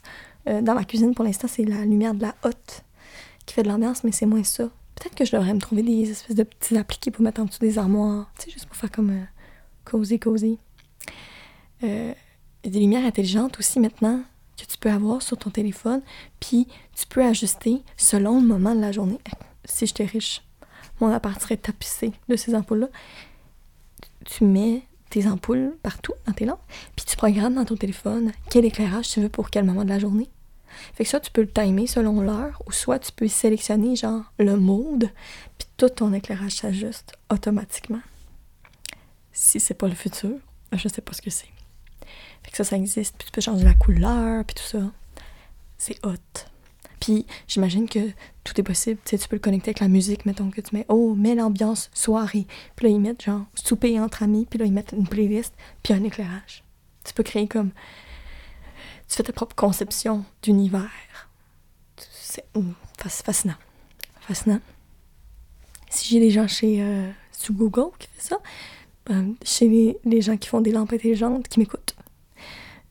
euh, 0.48 0.62
dans 0.62 0.74
ma 0.74 0.84
cuisine, 0.84 1.14
pour 1.14 1.24
l'instant, 1.24 1.48
c'est 1.48 1.64
la 1.64 1.84
lumière 1.84 2.14
de 2.14 2.22
la 2.22 2.34
hotte 2.42 2.84
qui 3.46 3.54
fait 3.54 3.62
de 3.62 3.68
l'ambiance, 3.68 4.04
mais 4.04 4.12
c'est 4.12 4.26
moins 4.26 4.44
ça. 4.44 4.64
Peut-être 4.94 5.14
que 5.14 5.24
je 5.24 5.32
devrais 5.32 5.52
me 5.52 5.60
trouver 5.60 5.82
des 5.82 6.10
espèces 6.10 6.36
de 6.36 6.42
petits 6.42 6.76
appliqués 6.76 7.10
pour 7.10 7.22
mettre 7.22 7.40
en 7.40 7.44
dessous 7.44 7.60
des 7.60 7.78
armoires, 7.78 8.30
tu 8.38 8.46
sais, 8.46 8.50
juste 8.50 8.66
pour 8.66 8.76
faire 8.76 8.90
comme 8.90 9.10
euh, 9.10 9.24
cosy, 9.84 10.18
cosy. 10.18 10.58
Euh, 11.84 12.14
des 12.64 12.80
lumières 12.80 13.04
intelligentes 13.04 13.58
aussi 13.58 13.78
maintenant 13.80 14.22
que 14.56 14.64
tu 14.64 14.78
peux 14.78 14.90
avoir 14.90 15.20
sur 15.20 15.36
ton 15.36 15.50
téléphone, 15.50 16.02
puis 16.40 16.66
tu 16.94 17.06
peux 17.06 17.22
ajuster 17.22 17.82
selon 17.96 18.40
le 18.40 18.46
moment 18.46 18.74
de 18.74 18.80
la 18.80 18.92
journée. 18.92 19.18
Si 19.64 19.86
j'étais 19.86 20.06
riche, 20.06 20.42
mon 21.00 21.08
appart 21.12 21.40
serait 21.40 21.58
tapissé 21.58 22.12
de 22.28 22.36
ces 22.36 22.54
ampoules-là. 22.54 22.88
Tu 24.24 24.44
mets 24.44 24.82
tes 25.10 25.26
ampoules 25.26 25.76
partout 25.82 26.14
dans 26.26 26.32
tes 26.32 26.44
lampes, 26.44 26.62
puis 26.94 27.04
tu 27.06 27.16
programmes 27.16 27.54
dans 27.54 27.64
ton 27.64 27.76
téléphone 27.76 28.32
quel 28.50 28.64
éclairage 28.64 29.08
tu 29.08 29.20
veux 29.20 29.28
pour 29.28 29.50
quel 29.50 29.64
moment 29.64 29.84
de 29.84 29.88
la 29.88 29.98
journée. 29.98 30.28
Fait 30.94 31.04
que 31.04 31.10
ça, 31.10 31.20
tu 31.20 31.30
peux 31.30 31.42
le 31.42 31.50
timer 31.50 31.86
selon 31.86 32.20
l'heure, 32.20 32.62
ou 32.66 32.72
soit 32.72 32.98
tu 32.98 33.12
peux 33.12 33.28
sélectionner 33.28 33.96
genre 33.96 34.24
le 34.38 34.56
mode, 34.56 35.10
puis 35.58 35.68
tout 35.76 35.88
ton 35.88 36.12
éclairage 36.12 36.52
s'ajuste 36.52 37.14
automatiquement. 37.30 38.02
Si 39.32 39.60
c'est 39.60 39.74
pas 39.74 39.88
le 39.88 39.94
futur, 39.94 40.36
je 40.72 40.88
sais 40.88 41.02
pas 41.02 41.12
ce 41.12 41.22
que 41.22 41.30
c'est. 41.30 41.48
Fait 42.42 42.50
que 42.50 42.56
ça, 42.56 42.64
ça 42.64 42.76
existe, 42.76 43.16
puis 43.16 43.26
tu 43.26 43.32
peux 43.32 43.40
changer 43.40 43.64
la 43.64 43.74
couleur, 43.74 44.44
puis 44.44 44.54
tout 44.54 44.62
ça. 44.62 44.90
C'est 45.78 46.04
hot. 46.04 46.16
Puis 47.00 47.26
j'imagine 47.46 47.88
que 47.88 47.98
tout 48.44 48.58
est 48.58 48.62
possible. 48.62 48.98
Tu 49.04 49.10
sais, 49.10 49.18
tu 49.22 49.28
peux 49.28 49.36
le 49.36 49.40
connecter 49.40 49.70
avec 49.70 49.80
la 49.80 49.88
musique, 49.88 50.24
mettons 50.26 50.50
que 50.50 50.60
tu 50.60 50.74
mets 50.74 50.86
Oh, 50.88 51.14
mets 51.14 51.34
l'ambiance 51.34 51.90
soirée. 51.94 52.46
Puis 52.74 52.86
là, 52.86 52.92
ils 52.92 53.00
mettent 53.00 53.22
genre 53.22 53.44
souper 53.54 54.00
entre 54.00 54.22
amis, 54.22 54.46
puis 54.48 54.58
là, 54.58 54.64
ils 54.64 54.72
mettent 54.72 54.92
une 54.96 55.06
playlist, 55.06 55.52
puis 55.82 55.92
un 55.94 56.02
éclairage. 56.04 56.64
Tu 57.04 57.12
peux 57.12 57.22
créer 57.22 57.46
comme. 57.48 57.70
Tu 59.08 59.16
fais 59.16 59.22
ta 59.22 59.32
propre 59.32 59.54
conception 59.54 60.24
d'univers. 60.42 60.90
C'est 62.12 62.44
fas- 62.98 63.22
fascinant. 63.24 63.54
Fascinant. 64.20 64.60
Si 65.90 66.08
j'ai 66.08 66.20
des 66.20 66.30
gens 66.30 66.48
chez. 66.48 66.82
euh, 66.82 67.10
sous 67.32 67.52
Google 67.52 67.90
qui 67.98 68.08
fait 68.08 68.28
ça, 68.28 68.38
euh, 69.10 69.30
chez 69.44 69.68
les, 69.68 69.98
les 70.04 70.20
gens 70.22 70.36
qui 70.36 70.48
font 70.48 70.60
des 70.62 70.72
lampes 70.72 70.92
intelligentes 70.92 71.46
qui 71.48 71.60
m'écoutent, 71.60 71.94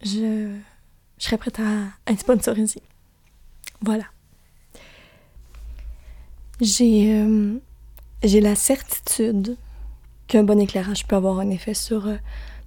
je, 0.04 0.56
je 1.18 1.24
serais 1.26 1.38
prête 1.38 1.60
à, 1.60 1.88
à 2.06 2.12
être 2.12 2.20
sponsorisée. 2.22 2.82
Voilà. 3.86 4.06
J'ai 6.60 7.13
euh, 7.13 7.60
j'ai 8.24 8.41
la 8.41 8.56
certitude 8.56 9.58
qu'un 10.28 10.43
bon 10.43 10.60
éclairage 10.60 11.06
peut 11.06 11.15
avoir 11.15 11.39
un 11.39 11.52
effet 11.52 11.76
sur 11.76 12.08
euh, 12.08 12.15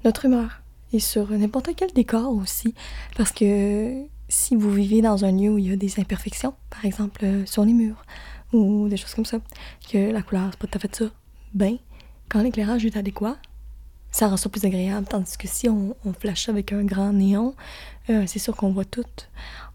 notre 0.05 0.27
humeur 0.27 0.63
et 0.93 1.01
sur 1.01 1.31
n'importe 1.33 1.71
quel 1.75 1.93
décor 1.93 2.33
aussi. 2.33 2.73
Parce 3.17 3.33
que 3.33 4.05
si 4.29 4.55
vous 4.55 4.71
vivez 4.73 5.03
dans 5.03 5.25
un 5.25 5.33
lieu 5.33 5.51
où 5.51 5.59
il 5.59 5.67
y 5.69 5.73
a 5.73 5.77
des 5.77 5.99
imperfections, 5.99 6.55
par 6.71 6.85
exemple 6.85 7.25
euh, 7.25 7.45
sur 7.47 7.65
les 7.65 7.73
murs 7.73 8.05
ou 8.53 8.89
des 8.89 8.97
choses 8.97 9.15
comme 9.15 9.25
ça, 9.25 9.41
que 9.91 10.13
la 10.13 10.23
couleur 10.23 10.51
c'est 10.53 10.61
pas 10.61 10.69
tout 10.69 10.79
à 10.79 10.81
fait 10.81 10.95
ça, 10.95 11.07
ben, 11.53 11.79
quand 12.29 12.43
l'éclairage 12.43 12.87
est 12.87 12.97
adéquat, 12.97 13.39
ça 14.11 14.29
rend 14.29 14.37
ça 14.37 14.49
plus 14.49 14.65
agréable. 14.65 15.07
Tandis 15.09 15.37
que 15.37 15.49
si 15.49 15.69
on, 15.69 15.97
on 16.05 16.13
flash 16.13 16.49
avec 16.49 16.73
un 16.73 16.85
grand 16.85 17.13
néon, 17.13 17.55
euh, 18.11 18.25
c'est 18.27 18.39
sûr 18.39 18.57
qu'on 18.57 18.73
voit 18.73 18.85
tout. 18.85 19.05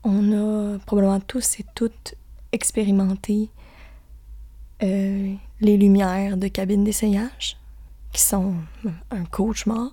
On 0.03 0.31
a 0.31 0.79
probablement 0.79 1.19
tous 1.19 1.59
et 1.59 1.65
toutes 1.75 2.15
expérimenté 2.51 3.49
euh, 4.83 5.33
les 5.61 5.77
lumières 5.77 6.37
de 6.37 6.47
cabines 6.47 6.83
d'essayage, 6.83 7.57
qui 8.11 8.21
sont 8.21 8.53
un 9.11 9.25
cauchemar 9.25 9.91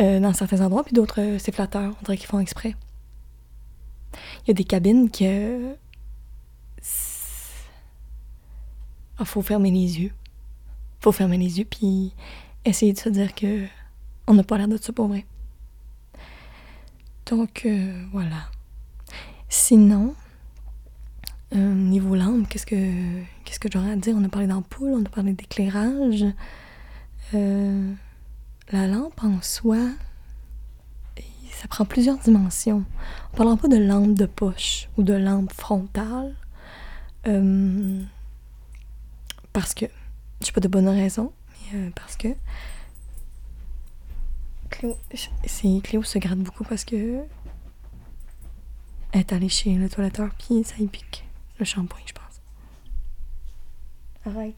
euh, 0.00 0.20
dans 0.20 0.32
certains 0.32 0.60
endroits, 0.60 0.84
puis 0.84 0.92
d'autres, 0.92 1.20
euh, 1.20 1.38
c'est 1.38 1.54
flatteur. 1.54 1.94
On 2.00 2.04
dirait 2.04 2.16
qu'ils 2.16 2.26
font 2.26 2.40
exprès. 2.40 2.74
Il 4.44 4.48
y 4.48 4.50
a 4.50 4.54
des 4.54 4.64
cabines 4.64 5.10
que. 5.10 5.74
Il 9.20 9.26
faut 9.26 9.42
fermer 9.42 9.70
les 9.70 10.00
yeux. 10.00 10.12
faut 11.00 11.12
fermer 11.12 11.36
les 11.36 11.58
yeux, 11.58 11.66
puis 11.66 12.14
essayer 12.64 12.92
de 12.92 12.98
se 12.98 13.08
dire 13.08 13.34
que 13.34 13.66
on 14.26 14.34
n'a 14.34 14.42
pas 14.44 14.58
l'air 14.58 14.68
de 14.68 14.76
ça 14.76 14.92
pour 14.92 15.08
vrai. 15.08 15.26
Donc, 17.26 17.62
euh, 17.64 18.04
voilà. 18.12 18.48
Sinon, 19.48 20.14
euh, 21.54 21.74
niveau 21.74 22.14
lampe, 22.14 22.48
qu'est-ce 22.48 22.66
que 22.66 23.22
qu'est-ce 23.44 23.58
que 23.58 23.68
j'aurais 23.72 23.90
à 23.92 23.96
dire? 23.96 24.14
On 24.16 24.24
a 24.24 24.28
parlé 24.28 24.46
d'ampoule, 24.46 24.90
on 24.90 25.04
a 25.04 25.08
parlé 25.08 25.32
d'éclairage. 25.32 26.24
Euh, 27.34 27.92
la 28.72 28.86
lampe 28.86 29.22
en 29.24 29.40
soi, 29.42 29.78
ça 31.50 31.68
prend 31.68 31.84
plusieurs 31.84 32.18
dimensions. 32.18 32.84
On 33.32 33.36
parlera 33.36 33.56
pas 33.56 33.68
de 33.68 33.76
lampe 33.76 34.14
de 34.14 34.26
poche 34.26 34.88
ou 34.96 35.02
de 35.02 35.14
lampe 35.14 35.52
frontale. 35.52 36.34
euh, 37.26 38.02
parce 39.52 39.74
que, 39.74 39.86
j'ai 40.40 40.52
pas 40.52 40.60
de 40.60 40.68
bonne 40.68 40.88
raison, 40.88 41.32
mais 41.39 41.39
euh, 41.74 41.90
parce 41.94 42.16
que 42.16 42.28
Cléo, 44.70 44.96
c'est 45.46 45.80
Cléo 45.82 46.02
se 46.02 46.18
gratte 46.18 46.38
beaucoup 46.38 46.64
parce 46.64 46.84
que 46.84 47.20
elle 49.12 49.20
est 49.20 49.32
allée 49.32 49.48
chez 49.48 49.74
le 49.74 49.88
toiletteur 49.88 50.30
puis 50.38 50.62
ça 50.64 50.76
y 50.78 50.86
pique 50.86 51.24
le 51.58 51.64
shampoing, 51.64 52.00
je 52.06 52.12
pense. 52.12 52.40
Arrête. 54.24 54.54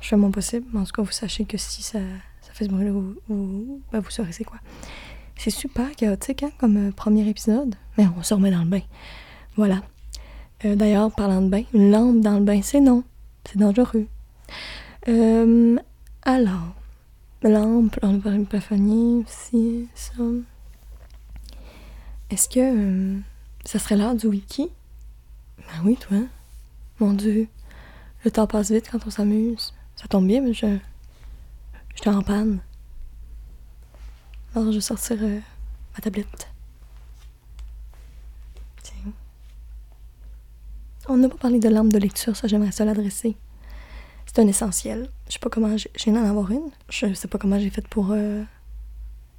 Je 0.00 0.08
fais 0.08 0.16
mon 0.16 0.30
possible, 0.30 0.66
mais 0.72 0.80
en 0.80 0.84
tout 0.84 0.92
cas, 0.92 1.02
vous 1.02 1.10
sachez 1.10 1.44
que 1.44 1.58
si 1.58 1.82
ça, 1.82 1.98
ça 2.40 2.52
fait 2.52 2.64
ce 2.64 2.70
bruit-là, 2.70 2.92
vous, 2.92 3.16
vous, 3.28 3.82
ben, 3.92 4.00
vous 4.00 4.10
saurez 4.10 4.32
c'est 4.32 4.44
quoi. 4.44 4.58
C'est 5.36 5.50
super 5.50 5.94
chaotique 5.94 6.42
hein, 6.42 6.50
comme 6.58 6.88
euh, 6.88 6.92
premier 6.92 7.28
épisode, 7.28 7.74
mais 7.98 8.06
on 8.16 8.22
se 8.22 8.32
remet 8.32 8.50
dans 8.50 8.62
le 8.62 8.70
bain. 8.70 8.80
Voilà. 9.56 9.82
Euh, 10.64 10.74
D'ailleurs, 10.74 11.12
parlant 11.12 11.42
de 11.42 11.48
bain, 11.48 11.64
une 11.74 11.90
lampe 11.90 12.20
dans 12.20 12.38
le 12.38 12.44
bain, 12.44 12.62
c'est 12.62 12.80
non. 12.80 13.04
C'est 13.44 13.58
dangereux. 13.58 14.06
Euh, 15.08 15.76
alors, 16.22 16.74
lampe, 17.42 17.98
on 18.02 18.18
a 18.18 18.20
parlé 18.20 18.38
de 18.38 18.44
plafonnier 18.44 19.24
aussi, 19.24 19.88
ça. 19.94 20.14
Est-ce 22.30 22.48
que 22.48 22.60
euh, 22.60 23.18
ça 23.64 23.78
serait 23.78 23.96
l'heure 23.96 24.16
du 24.16 24.26
wiki? 24.26 24.68
Ben 25.58 25.82
oui, 25.84 25.96
toi. 25.96 26.18
Mon 26.98 27.12
Dieu, 27.12 27.48
le 28.24 28.30
temps 28.30 28.46
passe 28.46 28.70
vite 28.70 28.88
quand 28.90 29.06
on 29.06 29.10
s'amuse. 29.10 29.74
Ça 29.94 30.08
tombe 30.08 30.26
bien, 30.26 30.40
mais 30.40 30.52
je. 30.52 30.78
J'étais 31.94 32.10
en 32.10 32.22
panne. 32.22 32.60
Alors, 34.54 34.70
je 34.70 34.78
vais 34.78 34.82
sortir 34.82 35.16
euh, 35.20 35.38
ma 35.94 36.00
tablette. 36.00 36.48
Tiens. 38.82 39.12
On 41.08 41.16
n'a 41.16 41.28
pas 41.28 41.36
parlé 41.36 41.60
de 41.60 41.68
lampe 41.68 41.92
de 41.92 41.98
lecture, 41.98 42.36
ça, 42.36 42.48
j'aimerais 42.48 42.72
ça 42.72 42.84
l'adresser. 42.84 43.36
C'est 44.36 44.42
un 44.42 44.48
essentiel. 44.48 45.08
Je 45.28 45.32
sais 45.32 45.38
pas 45.38 45.48
comment 45.48 45.74
j'ai. 45.78 45.90
J'ai 45.96 46.10
en 46.10 46.16
avoir 46.16 46.50
une. 46.50 46.68
Je 46.90 47.14
sais 47.14 47.26
pas 47.26 47.38
comment 47.38 47.58
j'ai 47.58 47.70
fait 47.70 47.88
pour 47.88 48.08
euh, 48.10 48.42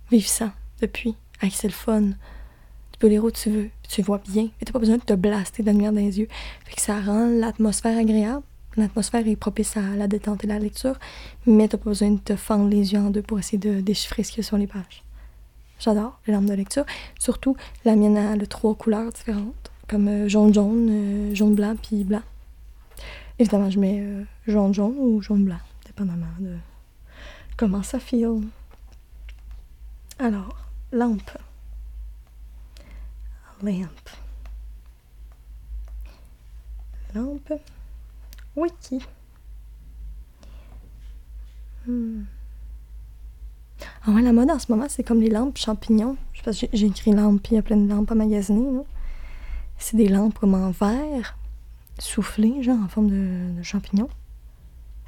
vivre 0.09 0.27
ça 0.27 0.53
depuis. 0.81 1.15
Avec 1.39 1.53
c'est 1.53 1.67
le 1.67 1.73
fun. 1.73 2.01
Tu 2.01 2.97
peux 2.97 3.07
lire 3.07 3.23
où 3.23 3.29
tu 3.29 3.51
veux, 3.51 3.69
tu 3.87 4.01
vois 4.01 4.17
bien. 4.17 4.45
Mais 4.45 4.65
t'as 4.65 4.71
pas 4.71 4.79
besoin 4.79 4.97
de 4.97 5.03
te 5.03 5.13
blaster 5.13 5.61
de 5.61 5.67
la 5.67 5.73
lumière 5.73 5.93
dans 5.93 5.99
les 5.99 6.17
yeux. 6.17 6.27
Fait 6.65 6.75
que 6.75 6.81
ça 6.81 6.99
rend 6.99 7.27
l'atmosphère 7.27 7.95
agréable. 7.95 8.41
L'atmosphère 8.75 9.27
est 9.27 9.35
propice 9.35 9.77
à 9.77 9.81
la 9.81 10.07
détente 10.07 10.43
et 10.43 10.47
la 10.47 10.57
lecture, 10.57 10.97
mais 11.45 11.67
t'as 11.67 11.77
pas 11.77 11.91
besoin 11.91 12.09
de 12.09 12.19
te 12.19 12.35
fendre 12.35 12.67
les 12.67 12.93
yeux 12.93 12.99
en 12.99 13.11
deux 13.11 13.21
pour 13.21 13.37
essayer 13.37 13.59
de 13.59 13.81
déchiffrer 13.81 14.23
ce 14.23 14.31
qu'il 14.31 14.43
y 14.43 14.45
a 14.47 14.47
sur 14.47 14.57
les 14.57 14.65
pages. 14.65 15.03
J'adore 15.79 16.19
les 16.25 16.33
lampes 16.33 16.45
de 16.45 16.55
lecture. 16.55 16.85
Surtout, 17.19 17.55
la 17.85 17.95
mienne 17.95 18.17
a 18.17 18.35
le 18.35 18.47
trois 18.47 18.73
couleurs 18.73 19.11
différentes, 19.11 19.71
comme 19.87 20.07
euh, 20.07 20.27
jaune-jaune, 20.27 20.87
euh, 20.89 21.35
jaune-blanc, 21.35 21.75
puis 21.83 22.03
blanc. 22.03 22.23
Évidemment, 23.39 23.69
je 23.69 23.79
mets 23.79 23.99
euh, 23.99 24.23
jaune-jaune 24.47 24.95
ou 24.97 25.21
jaune-blanc, 25.21 25.59
dépendamment 25.85 26.25
de 26.39 26.57
comment 27.55 27.83
ça 27.83 27.99
file. 27.99 28.41
Alors, 30.19 30.57
lampe. 30.91 31.37
Lampe. 33.61 34.09
Lampe. 37.13 37.53
Wiki. 38.55 38.99
Hmm. 41.85 42.23
Ah 44.05 44.11
ouais, 44.11 44.21
la 44.21 44.33
mode 44.33 44.49
en 44.49 44.57
ce 44.57 44.71
moment, 44.71 44.87
c'est 44.89 45.03
comme 45.03 45.21
les 45.21 45.29
lampes 45.29 45.57
champignons. 45.57 46.17
Je 46.33 46.39
sais 46.39 46.43
pas, 46.43 46.51
j'ai 46.73 46.85
écrit 46.87 47.11
lampe, 47.11 47.43
puis 47.43 47.53
il 47.53 47.55
y 47.55 47.59
a 47.59 47.61
plein 47.61 47.77
de 47.77 47.87
lampes 47.87 48.11
à 48.11 48.15
magasiner. 48.15 48.81
C'est 49.77 49.95
des 49.95 50.07
lampes 50.07 50.39
comme 50.39 50.55
en 50.55 50.71
verre, 50.71 51.36
soufflé, 51.99 52.63
genre 52.63 52.79
en 52.83 52.87
forme 52.87 53.09
de, 53.09 53.63
champignon. 53.63 54.09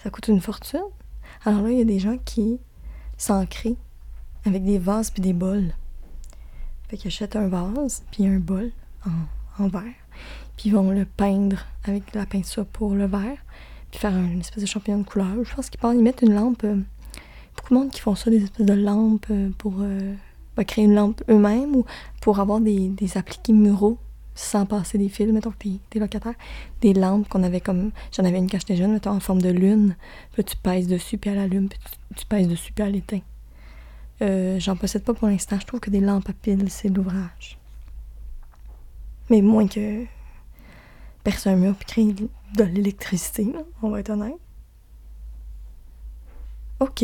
Ça 0.04 0.10
coûte 0.10 0.28
une 0.28 0.42
fortune. 0.42 0.80
Alors 1.46 1.62
là, 1.64 1.72
il 1.72 1.78
y 1.78 1.82
a 1.82 1.86
des 1.86 2.00
gens 2.00 2.18
qui 2.18 2.60
s'ancrent 3.18 3.76
avec 4.46 4.64
des 4.64 4.80
vases 4.80 5.12
puis 5.12 5.22
des 5.22 5.34
bols. 5.34 5.74
Fait 6.88 6.98
qu'ils 6.98 7.10
achètent 7.10 7.36
un 7.36 7.48
vase 7.48 8.04
puis 8.12 8.26
un 8.26 8.40
bol 8.40 8.72
en, 9.60 9.68
verre. 9.68 9.84
Puis 10.58 10.70
ils 10.70 10.74
vont 10.74 10.90
le 10.92 11.06
peindre 11.06 11.66
avec 11.84 12.14
la 12.14 12.26
peinture 12.26 12.66
pour 12.66 12.96
le 12.96 13.06
verre. 13.06 13.38
Puis 13.92 14.00
faire 14.00 14.16
une 14.16 14.40
espèce 14.40 14.64
de 14.64 14.68
champignon 14.68 15.00
de 15.00 15.04
couleur. 15.04 15.36
Je 15.44 15.56
pense 15.56 15.70
qu'ils 15.70 15.80
y 15.84 16.02
mettre 16.02 16.24
une 16.24 16.34
lampe. 16.34 16.64
Euh, 16.64 16.80
beaucoup 17.56 17.74
de 17.74 17.80
monde 17.80 17.92
qui 17.92 18.00
font 18.00 18.16
ça, 18.16 18.30
des 18.30 18.44
espèces 18.44 18.66
de 18.66 18.74
lampes 18.74 19.26
euh, 19.32 19.50
pour 19.58 19.76
euh, 19.80 20.16
ben, 20.56 20.64
créer 20.64 20.86
une 20.86 20.96
lampe 20.96 21.22
eux-mêmes 21.30 21.76
ou 21.76 21.86
pour 22.22 22.40
avoir 22.40 22.62
des, 22.62 22.88
des 22.90 23.18
appliqués 23.18 23.54
muraux 23.54 23.98
sans 24.40 24.66
passer 24.66 24.98
des 24.98 25.10
fils, 25.10 25.32
mettons 25.32 25.52
que 25.52 25.68
t'es, 25.90 26.00
locataire, 26.00 26.34
des 26.82 26.94
lampes 26.94 27.28
qu'on 27.28 27.44
avait 27.44 27.60
comme. 27.60 27.92
J'en 28.16 28.24
avais 28.24 28.38
une 28.38 28.50
quand 28.50 28.60
j'étais 28.60 28.78
jeune, 28.78 28.94
mettons, 28.94 29.12
en 29.12 29.20
forme 29.20 29.42
de 29.42 29.50
lune. 29.50 29.96
Puis 30.32 30.46
tu 30.46 30.56
pèses 30.56 30.88
dessus, 30.88 31.18
puis 31.18 31.30
elle 31.30 31.40
allume, 31.40 31.68
puis 31.68 31.80
tu, 32.16 32.26
pèses 32.26 32.48
dessus, 32.48 32.72
puis 32.72 32.86
elle 32.86 32.96
éteint. 32.96 33.22
Euh, 34.22 34.58
j'en 34.60 34.78
possède 34.78 35.04
pas 35.04 35.14
pour 35.14 35.28
l'instant. 35.28 35.60
Je 35.60 35.66
trouve 35.66 35.82
que 35.82 35.90
des 35.90 36.00
lampes 36.00 36.30
à 36.30 36.34
piles, 36.34 36.70
c'est 36.70 36.88
l'ouvrage. 36.88 37.58
Mais 39.30 39.42
moins 39.42 39.68
que 39.68 40.06
personne 41.24 41.60
mieux 41.60 41.74
puis 41.74 41.86
créer 41.86 42.14
de 42.14 42.64
l'électricité, 42.64 43.54
on 43.82 43.90
va 43.90 44.00
être 44.00 44.10
honnête. 44.10 44.40
Ok. 46.80 47.04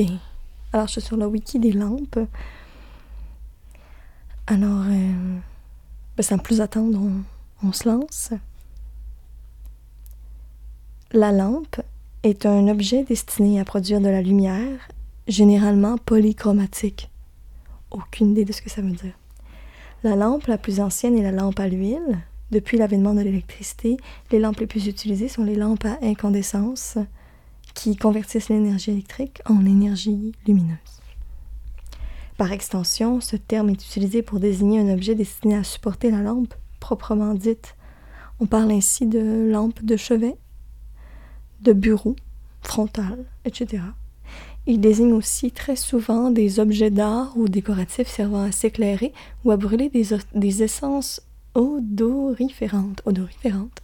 Alors, 0.71 0.88
je 0.88 0.93
suis 0.93 1.02
sur 1.02 1.17
le 1.17 1.26
wiki 1.26 1.60
des 1.60 1.74
lampes. 1.74 2.19
Alors, 4.48 4.86
euh, 4.88 5.39
ben, 6.17 6.23
sans 6.23 6.38
plus 6.38 6.62
attendre, 6.62 6.99
on, 7.63 7.71
se 7.73 7.89
lance. 7.89 8.32
La 11.12 11.32
lampe 11.32 11.82
est 12.23 12.45
un 12.45 12.67
objet 12.67 13.04
destiné 13.04 13.60
à 13.60 13.65
produire 13.65 13.99
de 13.99 14.08
la 14.08 14.21
lumière, 14.21 14.88
généralement 15.28 15.97
polychromatique. 15.97 17.10
Aucune 17.91 18.32
idée 18.32 18.45
de 18.45 18.54
ce 18.54 18.62
que 18.62 18.69
ça 18.69 18.82
veut 18.82 18.91
dire. 18.91 19.17
La 20.04 20.15
lampe 20.15 20.47
la 20.47 20.58
plus 20.58 20.80
ancienne 20.80 21.17
est 21.17 21.23
la 21.23 21.32
lampe 21.32 21.60
à 21.60 21.67
l'huile. 21.67 22.19
Depuis 22.51 22.78
l'avènement 22.78 23.13
de 23.13 23.21
l'électricité, 23.21 23.97
les 24.32 24.39
lampes 24.39 24.60
les 24.60 24.67
plus 24.67 24.88
utilisées 24.88 25.28
sont 25.28 25.43
les 25.43 25.56
lampes 25.56 25.86
à 25.86 25.97
incandescence 26.01 26.97
qui 27.73 27.97
convertissent 27.97 28.49
l'énergie 28.49 28.91
électrique 28.91 29.41
en 29.45 29.65
énergie 29.65 30.32
lumineuse. 30.47 30.94
Par 32.38 32.52
extension, 32.52 33.21
ce 33.21 33.38
terme 33.38 33.69
est 33.69 33.86
utilisé 33.86 34.21
pour 34.21 34.39
désigner 34.39 34.80
un 34.80 34.93
objet 34.93 35.15
destiné 35.15 35.56
à 35.56 35.63
supporter 35.63 36.12
la 36.12 36.21
lampe 36.21 36.54
proprement 36.82 37.34
dite. 37.34 37.76
On 38.41 38.45
parle 38.45 38.71
ainsi 38.71 39.08
de 39.08 39.50
lampe 39.50 39.84
de 39.84 39.95
chevet, 39.95 40.36
de 41.62 41.71
bureau, 41.71 42.17
frontal, 42.62 43.24
etc. 43.45 43.84
Il 44.67 44.82
désigne 44.82 45.13
aussi 45.13 45.52
très 45.52 45.78
souvent 45.78 46.30
des 46.30 46.60
objets 46.60 46.89
d'art 46.89 47.38
ou 47.38 47.48
décoratifs 47.48 48.10
servant 48.10 48.43
à 48.43 48.52
s'éclairer 48.52 49.13
ou 49.45 49.52
à 49.52 49.58
brûler 49.58 49.89
des, 49.89 50.63
essences 50.63 51.21
odoriférantes. 51.54 53.02
Odoriférantes. 53.06 53.82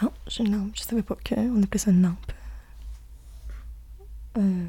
Ah, 0.00 0.10
j'ai 0.26 0.44
une 0.44 0.56
lampe. 0.56 0.70
Je 0.74 0.82
savais 0.82 1.02
pas 1.02 1.16
qu'on 1.16 1.62
appelait 1.62 1.78
ça 1.78 1.90
une 1.92 2.02
lampe. 2.02 2.32
Euh, 4.38 4.64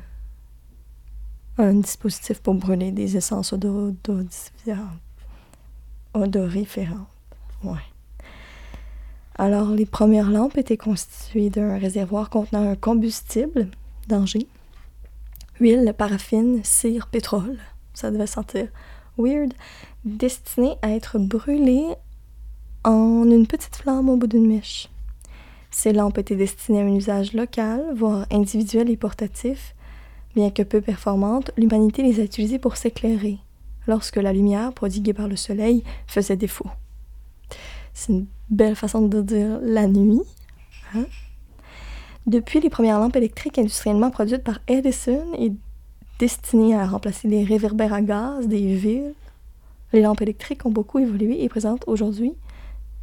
un 1.60 1.76
dispositif 1.76 2.39
pour 2.39 2.56
brûler 2.56 2.91
des 2.91 3.17
essences 3.17 3.54
odoriférantes. 6.13 7.08
Ouais. 7.63 7.78
Alors, 9.36 9.69
les 9.69 9.86
premières 9.86 10.32
lampes 10.32 10.58
étaient 10.58 10.78
constituées 10.78 11.50
d'un 11.50 11.78
réservoir 11.78 12.30
contenant 12.30 12.69
un 12.69 12.76
combustible, 12.76 13.67
danger, 14.08 14.48
huile, 15.60 15.93
paraffine, 15.98 16.62
cire, 16.63 17.08
pétrole. 17.08 17.58
Ça 17.93 18.12
devait 18.12 18.28
sentir 18.28 18.67
weird. 19.17 19.54
Destiné 20.06 20.76
à 20.82 20.91
être 20.91 21.19
brûlé 21.19 21.84
en 22.86 23.30
une 23.30 23.48
petite 23.48 23.76
flamme 23.76 24.08
au 24.10 24.15
bout 24.15 24.28
d'une 24.28 24.48
mèche. 24.48 24.89
Ces 25.72 25.91
lampes 25.91 26.17
étaient 26.17 26.38
destinées 26.38 26.80
à 26.82 26.86
un 26.86 26.95
usage 26.95 27.34
local, 27.34 27.84
voire 27.93 28.26
individuel 28.32 28.89
et 28.89 28.98
portatif, 28.98 29.76
Bien 30.35 30.51
que 30.51 30.63
peu 30.63 30.81
performantes, 30.81 31.51
l'humanité 31.57 32.03
les 32.03 32.19
a 32.19 32.23
utilisées 32.23 32.59
pour 32.59 32.77
s'éclairer, 32.77 33.39
lorsque 33.87 34.17
la 34.17 34.33
lumière 34.33 34.73
prodiguée 34.73 35.13
par 35.13 35.27
le 35.27 35.35
soleil 35.35 35.83
faisait 36.07 36.37
défaut. 36.37 36.69
C'est 37.93 38.13
une 38.13 38.27
belle 38.49 38.75
façon 38.75 39.01
de 39.01 39.21
dire 39.21 39.59
la 39.61 39.87
nuit. 39.87 40.21
Hein? 40.95 41.05
Depuis 42.27 42.59
les 42.59 42.69
premières 42.69 42.99
lampes 42.99 43.15
électriques 43.15 43.57
industriellement 43.57 44.11
produites 44.11 44.43
par 44.43 44.59
Edison 44.67 45.33
et 45.37 45.51
destinées 46.19 46.75
à 46.75 46.85
remplacer 46.85 47.27
les 47.27 47.43
réverbères 47.43 47.93
à 47.93 48.01
gaz 48.01 48.47
des 48.47 48.75
villes, 48.75 49.13
les 49.93 50.01
lampes 50.01 50.21
électriques 50.21 50.65
ont 50.65 50.71
beaucoup 50.71 50.99
évolué 50.99 51.43
et 51.43 51.49
présentent 51.49 51.85
aujourd'hui 51.87 52.33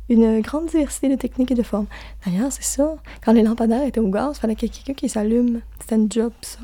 une 0.08 0.40
grande 0.40 0.66
diversité 0.66 1.08
de 1.08 1.16
techniques 1.16 1.50
et 1.50 1.56
de 1.56 1.64
formes. 1.64 1.86
D'ailleurs, 2.24 2.52
c'est 2.52 2.62
ça. 2.62 2.94
Quand 3.24 3.32
les 3.32 3.42
lampadaires 3.42 3.82
étaient 3.82 4.00
au 4.00 4.08
gaz, 4.08 4.36
il 4.36 4.40
fallait 4.40 4.54
qu'il 4.54 4.68
y 4.68 4.70
ait 4.70 4.74
quelqu'un 4.74 4.94
qui 4.94 5.08
s'allume. 5.08 5.62
C'était 5.80 5.96
un 5.96 6.06
job, 6.08 6.32
ça. 6.42 6.60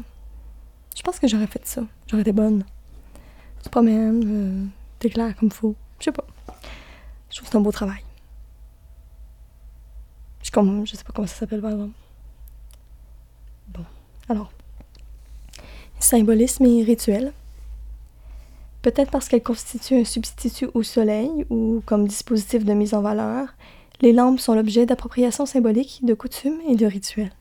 Je 0.94 1.02
pense 1.02 1.18
que 1.18 1.26
j'aurais 1.26 1.46
fait 1.46 1.64
ça. 1.66 1.82
J'aurais 2.06 2.22
été 2.22 2.32
bonne. 2.32 2.64
Tu 3.58 3.64
te 3.64 3.68
promènes, 3.68 4.22
euh, 4.26 4.66
t'éclaires 4.98 5.34
comme 5.36 5.50
faut. 5.50 5.74
Je 5.98 6.04
sais 6.04 6.12
pas. 6.12 6.26
Je 7.30 7.36
trouve 7.36 7.48
que 7.48 7.52
c'est 7.52 7.58
un 7.58 7.60
beau 7.60 7.72
travail. 7.72 8.02
Je, 10.42 10.50
comme, 10.50 10.86
sais 10.86 10.96
pas 11.04 11.12
comment 11.14 11.28
ça 11.28 11.36
s'appelle, 11.36 11.60
par 11.60 11.70
exemple. 11.70 11.94
Bon. 13.68 13.84
Alors. 14.28 14.52
Symbolisme 15.98 16.64
et 16.64 16.82
rituel. 16.82 17.32
Peut-être 18.82 19.10
parce 19.12 19.28
qu'elles 19.28 19.42
constituent 19.42 20.00
un 20.00 20.04
substitut 20.04 20.68
au 20.74 20.82
soleil 20.82 21.46
ou 21.48 21.82
comme 21.86 22.08
dispositif 22.08 22.64
de 22.64 22.72
mise 22.74 22.94
en 22.94 23.00
valeur, 23.00 23.54
les 24.00 24.12
lampes 24.12 24.40
sont 24.40 24.54
l'objet 24.54 24.84
d'appropriation 24.84 25.46
symbolique, 25.46 26.00
de 26.02 26.14
coutumes 26.14 26.60
et 26.66 26.74
de 26.74 26.86
rituels. 26.86 27.32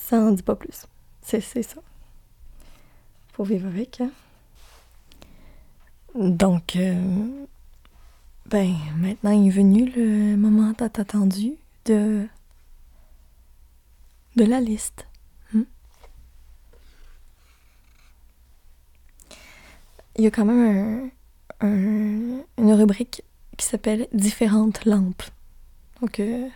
Ça 0.00 0.18
en 0.18 0.32
dit 0.32 0.42
pas 0.42 0.56
plus. 0.56 0.86
C'est 1.22 1.40
ça 1.40 1.80
faut 3.32 3.44
vivre 3.44 3.66
avec. 3.66 4.00
Hein. 4.00 4.10
Donc, 6.14 6.76
euh, 6.76 7.46
ben, 8.46 8.74
maintenant 8.96 9.30
est 9.30 9.50
venu 9.50 9.90
le 9.90 10.36
moment 10.36 10.74
tant 10.74 10.86
attendu 10.86 11.54
de, 11.86 12.26
de 14.36 14.44
la 14.44 14.60
liste. 14.60 15.06
Hmm? 15.52 15.62
Il 20.16 20.24
y 20.24 20.26
a 20.26 20.30
quand 20.30 20.44
même 20.44 21.10
une 21.62 22.72
rubrique 22.72 23.22
qui 23.56 23.66
s'appelle 23.66 24.08
Différentes 24.12 24.84
lampes. 24.84 25.22
Donc, 26.00 26.20
euh, 26.20 26.48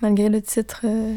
malgré 0.00 0.28
le 0.28 0.40
titre 0.40 0.80
euh, 0.84 1.14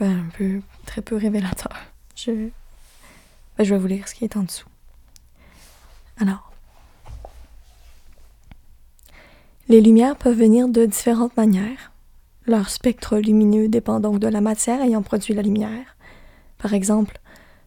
ben, 0.00 0.26
un 0.26 0.30
peu 0.36 0.60
très 0.86 1.02
peu 1.02 1.16
révélateur. 1.16 1.76
Je, 2.14 2.30
ben, 2.30 3.64
je 3.64 3.74
vais 3.74 3.80
vous 3.80 3.86
lire 3.86 4.08
ce 4.08 4.14
qui 4.14 4.24
est 4.24 4.36
en 4.36 4.42
dessous. 4.42 4.68
Alors, 6.20 6.52
les 9.68 9.80
lumières 9.80 10.16
peuvent 10.16 10.38
venir 10.38 10.68
de 10.68 10.86
différentes 10.86 11.36
manières. 11.36 11.92
Leur 12.46 12.70
spectre 12.70 13.18
lumineux 13.18 13.68
dépend 13.68 14.00
donc 14.00 14.18
de 14.18 14.28
la 14.28 14.40
matière 14.40 14.80
ayant 14.80 15.02
produit 15.02 15.34
la 15.34 15.42
lumière. 15.42 15.96
Par 16.58 16.74
exemple, 16.74 17.20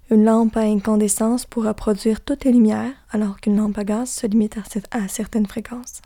une 0.10 0.26
lampe 0.26 0.58
à 0.58 0.62
incandescence 0.62 1.46
pourra 1.46 1.74
produire 1.74 2.22
toutes 2.22 2.44
les 2.44 2.52
lumières, 2.52 2.94
alors 3.12 3.40
qu'une 3.40 3.56
lampe 3.56 3.78
à 3.78 3.84
gaz 3.84 4.10
se 4.10 4.28
limite 4.28 4.58
à 4.92 5.08
certaines 5.08 5.46
fréquences. 5.46 6.02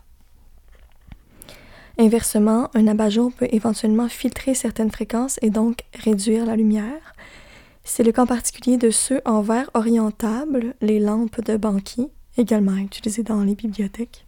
Inversement, 1.98 2.68
un 2.74 2.88
abat-jour 2.88 3.32
peut 3.32 3.48
éventuellement 3.50 4.08
filtrer 4.08 4.54
certaines 4.54 4.90
fréquences 4.90 5.38
et 5.40 5.48
donc 5.48 5.78
réduire 5.94 6.44
la 6.44 6.54
lumière. 6.54 7.14
C'est 7.84 8.02
le 8.02 8.12
cas 8.12 8.26
particulier 8.26 8.76
de 8.76 8.90
ceux 8.90 9.22
en 9.24 9.40
verre 9.40 9.70
orientable, 9.72 10.74
les 10.82 11.00
lampes 11.00 11.42
de 11.42 11.56
banquier, 11.56 12.08
également 12.36 12.76
utilisées 12.76 13.22
dans 13.22 13.42
les 13.42 13.54
bibliothèques, 13.54 14.26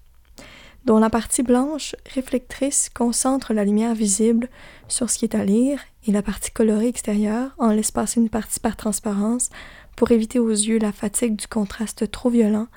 dont 0.87 0.99
la 0.99 1.11
partie 1.11 1.43
blanche 1.43 1.95
réflectrice 2.15 2.89
concentre 2.89 3.53
la 3.53 3.67
lumière 3.67 3.95
visible 3.95 4.49
sur 4.89 5.11
ce 5.11 5.19
qui 5.19 5.27
est 5.27 5.35
à 5.35 5.45
lire 5.45 5.81
et 6.07 6.13
la 6.13 6.23
partie 6.23 6.53
colorée 6.53 6.89
extérieure 6.89 7.51
en 7.59 7.71
laisse 7.71 7.91
passer 7.91 8.19
une 8.19 8.31
partie 8.31 8.61
par 8.61 8.77
transparence 8.77 9.51
pour 9.95 10.11
éviter 10.11 10.39
aux 10.39 10.49
yeux 10.49 10.79
la 10.79 10.93
fatigue 10.93 11.37
du 11.37 11.49
contraste 11.49 12.11
trop 12.11 12.31
violent 12.31 12.69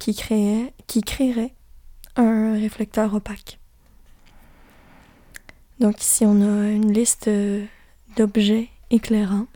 qui, 0.00 0.14
créerait 0.14 1.54
un 2.16 2.54
réflecteur 2.54 3.14
opaque. 3.14 3.59
Donc 5.80 6.02
ici, 6.02 6.26
on 6.26 6.42
a 6.42 6.68
une 6.68 6.92
liste 6.92 7.28
euh, 7.28 7.64
d'objets 8.14 8.68
éclairants. 8.90 9.46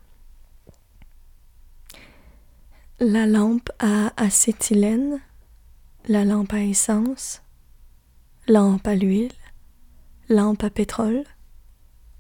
La 2.99 3.27
lampe 3.27 3.69
à 3.79 4.11
acétylène, 4.17 5.21
la 6.09 6.25
lampe 6.25 6.55
à 6.55 6.63
essence, 6.63 7.43
lampe 8.49 8.87
à 8.87 8.95
l'huile, 8.95 9.33
lampe 10.31 10.65
à 10.65 10.71
pétrole, 10.71 11.25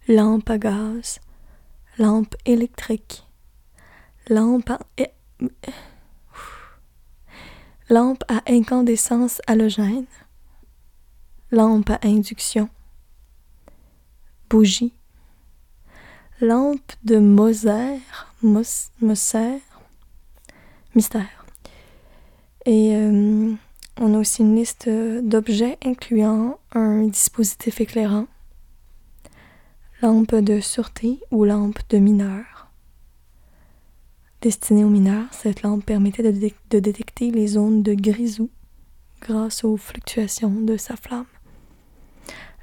lampe 0.06 0.50
à 0.50 0.58
gaz, 0.58 1.20
lampe 1.96 2.34
électrique, 2.44 3.26
lampe 4.28 4.68
à, 4.68 4.80
lampe 7.88 8.22
à 8.28 8.42
incandescence 8.52 9.40
halogène, 9.46 10.04
lampe 11.50 11.88
à 11.88 12.00
induction, 12.02 12.68
bougie, 14.48 14.92
lampe 16.40 16.92
de 17.04 17.18
Moser, 17.18 18.00
Moser, 18.42 19.60
mystère. 20.94 21.46
Et 22.66 22.94
euh, 22.94 23.52
on 24.00 24.14
a 24.14 24.18
aussi 24.18 24.42
une 24.42 24.56
liste 24.56 24.88
d'objets 24.88 25.78
incluant 25.84 26.58
un 26.72 27.04
dispositif 27.04 27.80
éclairant, 27.80 28.26
lampe 30.02 30.34
de 30.34 30.60
sûreté 30.60 31.20
ou 31.30 31.44
lampe 31.44 31.78
de 31.90 31.98
mineur. 31.98 32.70
Destinée 34.40 34.84
aux 34.84 34.90
mineurs, 34.90 35.32
cette 35.32 35.62
lampe 35.62 35.84
permettait 35.84 36.22
de, 36.22 36.50
de 36.70 36.78
détecter 36.78 37.30
les 37.30 37.46
zones 37.46 37.82
de 37.82 37.94
grisou 37.94 38.50
grâce 39.20 39.64
aux 39.64 39.76
fluctuations 39.78 40.50
de 40.50 40.76
sa 40.76 40.96
flamme. 40.96 41.24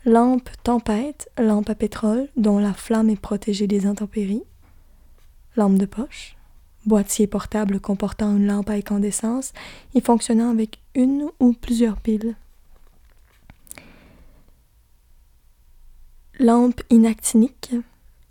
Lampe 0.03 0.49
tempête, 0.63 1.29
lampe 1.37 1.69
à 1.69 1.75
pétrole 1.75 2.27
dont 2.35 2.57
la 2.57 2.73
flamme 2.73 3.11
est 3.11 3.21
protégée 3.21 3.67
des 3.67 3.85
intempéries. 3.85 4.43
Lampe 5.55 5.77
de 5.77 5.85
poche, 5.85 6.35
boîtier 6.87 7.27
portable 7.27 7.79
comportant 7.79 8.35
une 8.35 8.47
lampe 8.47 8.71
à 8.71 8.73
incandescence 8.73 9.53
et 9.93 10.01
fonctionnant 10.01 10.49
avec 10.49 10.79
une 10.95 11.29
ou 11.39 11.53
plusieurs 11.53 11.97
piles. 11.97 12.35
Lampe 16.39 16.81
inactinique, 16.89 17.75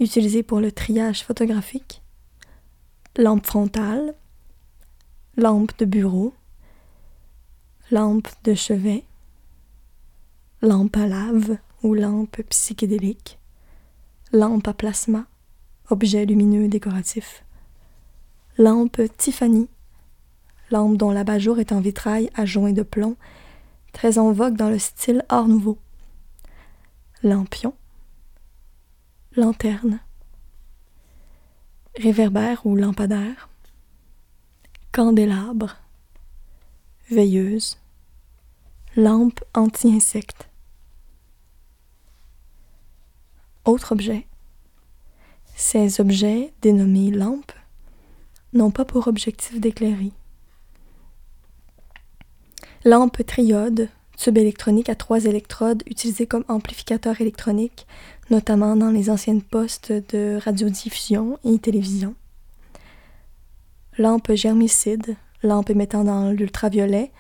utilisée 0.00 0.42
pour 0.42 0.58
le 0.58 0.72
triage 0.72 1.22
photographique. 1.22 2.02
Lampe 3.16 3.46
frontale. 3.46 4.14
Lampe 5.36 5.78
de 5.78 5.84
bureau. 5.84 6.34
Lampe 7.92 8.28
de 8.42 8.54
chevet. 8.54 9.04
Lampe 10.62 10.96
à 10.96 11.06
lave 11.06 11.58
ou 11.82 11.94
lampe 11.94 12.42
psychédélique. 12.48 13.38
Lampe 14.32 14.68
à 14.68 14.74
plasma, 14.74 15.26
objet 15.88 16.26
lumineux 16.26 16.68
décoratif 16.68 17.44
lampe 18.60 19.00
Tiffany, 19.16 19.68
lampe 20.70 20.98
dont 20.98 21.10
l'abat-jour 21.10 21.60
est 21.60 21.72
en 21.72 21.80
vitrail 21.80 22.28
à 22.34 22.44
joint 22.44 22.72
de 22.72 22.82
plomb, 22.82 23.16
très 23.94 24.18
en 24.18 24.32
vogue 24.32 24.54
dans 24.54 24.68
le 24.68 24.78
style 24.78 25.24
Art 25.30 25.48
Nouveau. 25.48 25.78
Lampion, 27.22 27.72
lanterne, 29.34 30.00
réverbère 31.96 32.66
ou 32.66 32.76
lampadaire, 32.76 33.48
candélabre, 34.92 35.78
veilleuse, 37.10 37.78
lampe 38.94 39.40
anti-insecte. 39.54 40.49
Autre 43.66 43.92
objet. 43.92 44.26
Ces 45.54 46.00
objets, 46.00 46.52
dénommés 46.62 47.10
lampes, 47.10 47.52
n'ont 48.54 48.70
pas 48.70 48.86
pour 48.86 49.06
objectif 49.06 49.60
d'éclairer. 49.60 50.12
Lampe 52.86 53.24
triode, 53.26 53.90
tube 54.16 54.38
électronique 54.38 54.88
à 54.88 54.94
trois 54.94 55.26
électrodes 55.26 55.82
utilisé 55.86 56.26
comme 56.26 56.46
amplificateur 56.48 57.20
électronique, 57.20 57.86
notamment 58.30 58.76
dans 58.76 58.90
les 58.90 59.10
anciennes 59.10 59.42
postes 59.42 59.92
de 59.92 60.38
radiodiffusion 60.42 61.38
et 61.44 61.58
télévision. 61.58 62.14
Lampe 63.98 64.32
germicide, 64.32 65.16
lampe 65.42 65.68
émettant 65.68 66.04
dans 66.04 66.30
l'ultraviolet, 66.30 67.12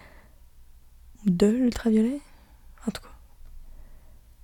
ou 1.26 1.30
de 1.30 1.48
l'ultraviolet, 1.48 2.20
en 2.86 2.90
tout 2.90 3.02
cas, 3.02 3.09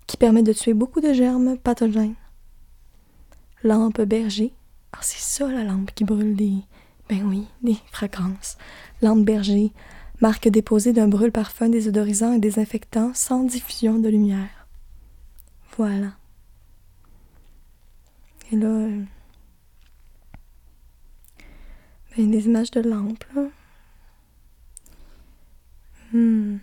qui 0.07 0.16
permet 0.16 0.42
de 0.42 0.53
tuer 0.53 0.75
beaucoup 0.75 1.01
de 1.01 1.12
germes 1.12 1.57
pathogènes. 1.59 2.14
Lampe 3.62 4.03
berger, 4.03 4.53
ah, 4.92 4.99
c'est 5.03 5.19
ça 5.19 5.51
la 5.51 5.64
lampe 5.64 5.92
qui 5.95 6.05
brûle 6.05 6.37
des, 6.37 6.55
ben 7.09 7.23
oui, 7.25 7.47
des 7.62 7.77
fragrances. 7.90 8.57
Lampe 9.03 9.25
berger, 9.25 9.73
marque 10.21 10.49
déposée 10.49 10.92
d'un 10.92 11.09
brûle 11.09 11.33
parfum 11.33 11.69
désodorisant 11.69 12.33
et 12.33 12.38
désinfectant 12.38 13.12
sans 13.14 13.45
diffusion 13.45 13.99
de 13.99 14.09
lumière. 14.09 14.66
Voilà. 15.77 16.12
Et 18.53 18.57
là, 18.57 18.69
euh, 18.69 19.03
ben, 22.16 22.31
des 22.31 22.47
images 22.47 22.71
de 22.71 22.81
lampes, 22.81 23.25
là. 23.35 23.42
Hmm. 26.12 26.59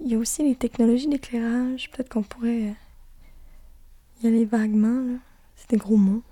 Il 0.00 0.10
y 0.10 0.14
a 0.14 0.18
aussi 0.18 0.42
les 0.42 0.54
technologies 0.54 1.08
d'éclairage. 1.08 1.90
Peut-être 1.90 2.08
qu'on 2.08 2.22
pourrait 2.22 2.68
euh, 2.68 2.72
y 4.22 4.26
aller 4.26 4.44
vaguement. 4.44 5.12
Là. 5.12 5.18
C'est 5.56 5.70
des 5.70 5.76
gros 5.76 5.96
mots. 5.96 6.22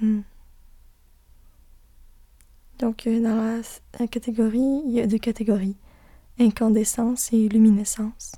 Hmm. 0.00 0.20
Donc, 2.78 3.06
euh, 3.06 3.20
dans 3.20 3.62
la, 3.98 4.06
catégorie, 4.06 4.82
il 4.86 4.92
y 4.92 5.00
a 5.00 5.06
deux 5.06 5.18
catégories 5.18 5.76
incandescence 6.40 7.32
et 7.32 7.48
luminescence. 7.48 8.32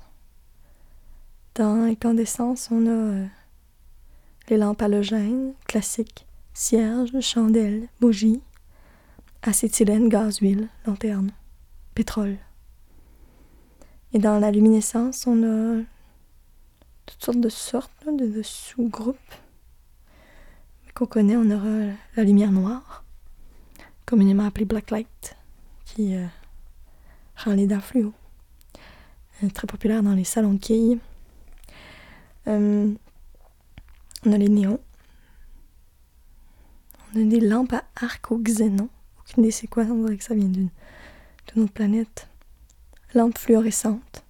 Dans 1.55 1.83
incandescence, 1.83 2.69
on 2.69 2.85
a 2.85 2.91
euh, 2.91 3.25
les 4.49 4.57
lampes 4.57 4.83
halogènes 4.83 5.53
classiques, 5.67 6.27
cierges, 6.53 7.19
chandelles, 7.21 7.87
bougies, 7.99 8.41
acétylène, 9.41 10.09
gaz, 10.09 10.37
huile, 10.39 10.69
lanterne, 10.85 11.31
pétrole. 11.97 12.37
Et 14.13 14.19
dans 14.19 14.37
la 14.37 14.51
luminescence, 14.51 15.25
on 15.25 15.41
a 15.41 15.81
toutes 17.07 17.23
sortes 17.23 17.39
de 17.39 17.49
sortes 17.49 17.91
de, 18.05 18.43
sous-groupes 18.43 19.33
qu'on 20.93 21.07
connaît. 21.07 21.35
On 21.35 21.49
aura 21.49 21.91
la 22.15 22.23
lumière 22.23 22.51
noire, 22.51 23.03
communément 24.05 24.45
appelée 24.45 24.65
black 24.65 24.91
light, 24.91 25.35
qui 25.85 26.15
euh, 26.15 26.27
rend 27.35 27.53
les 27.53 27.65
dents 27.65 27.81
fluo. 27.81 28.13
Euh, 29.43 29.49
très 29.49 29.65
populaire 29.65 30.03
dans 30.03 30.13
les 30.13 30.23
salons 30.23 30.53
de 30.53 30.59
quilles. 30.59 30.99
Euh, 32.47 32.93
on 34.23 34.31
a 34.31 34.37
les 34.37 34.49
néons. 34.49 34.79
On 37.15 37.21
a 37.21 37.23
des 37.23 37.39
lampes 37.39 37.73
à 37.73 37.85
arc 37.95 38.31
au 38.31 38.37
xénon. 38.37 38.87
Aucune 39.19 39.45
idée 39.45 39.51
c'est 39.51 39.65
quoi, 39.65 39.81
on 39.85 40.03
dirait 40.03 40.17
que 40.17 40.23
ça 40.23 40.35
vient 40.35 40.47
d'une 40.47 40.69
autre 41.55 41.73
planète. 41.73 42.27
Lampe 43.13 43.37
fluorescente. 43.37 44.25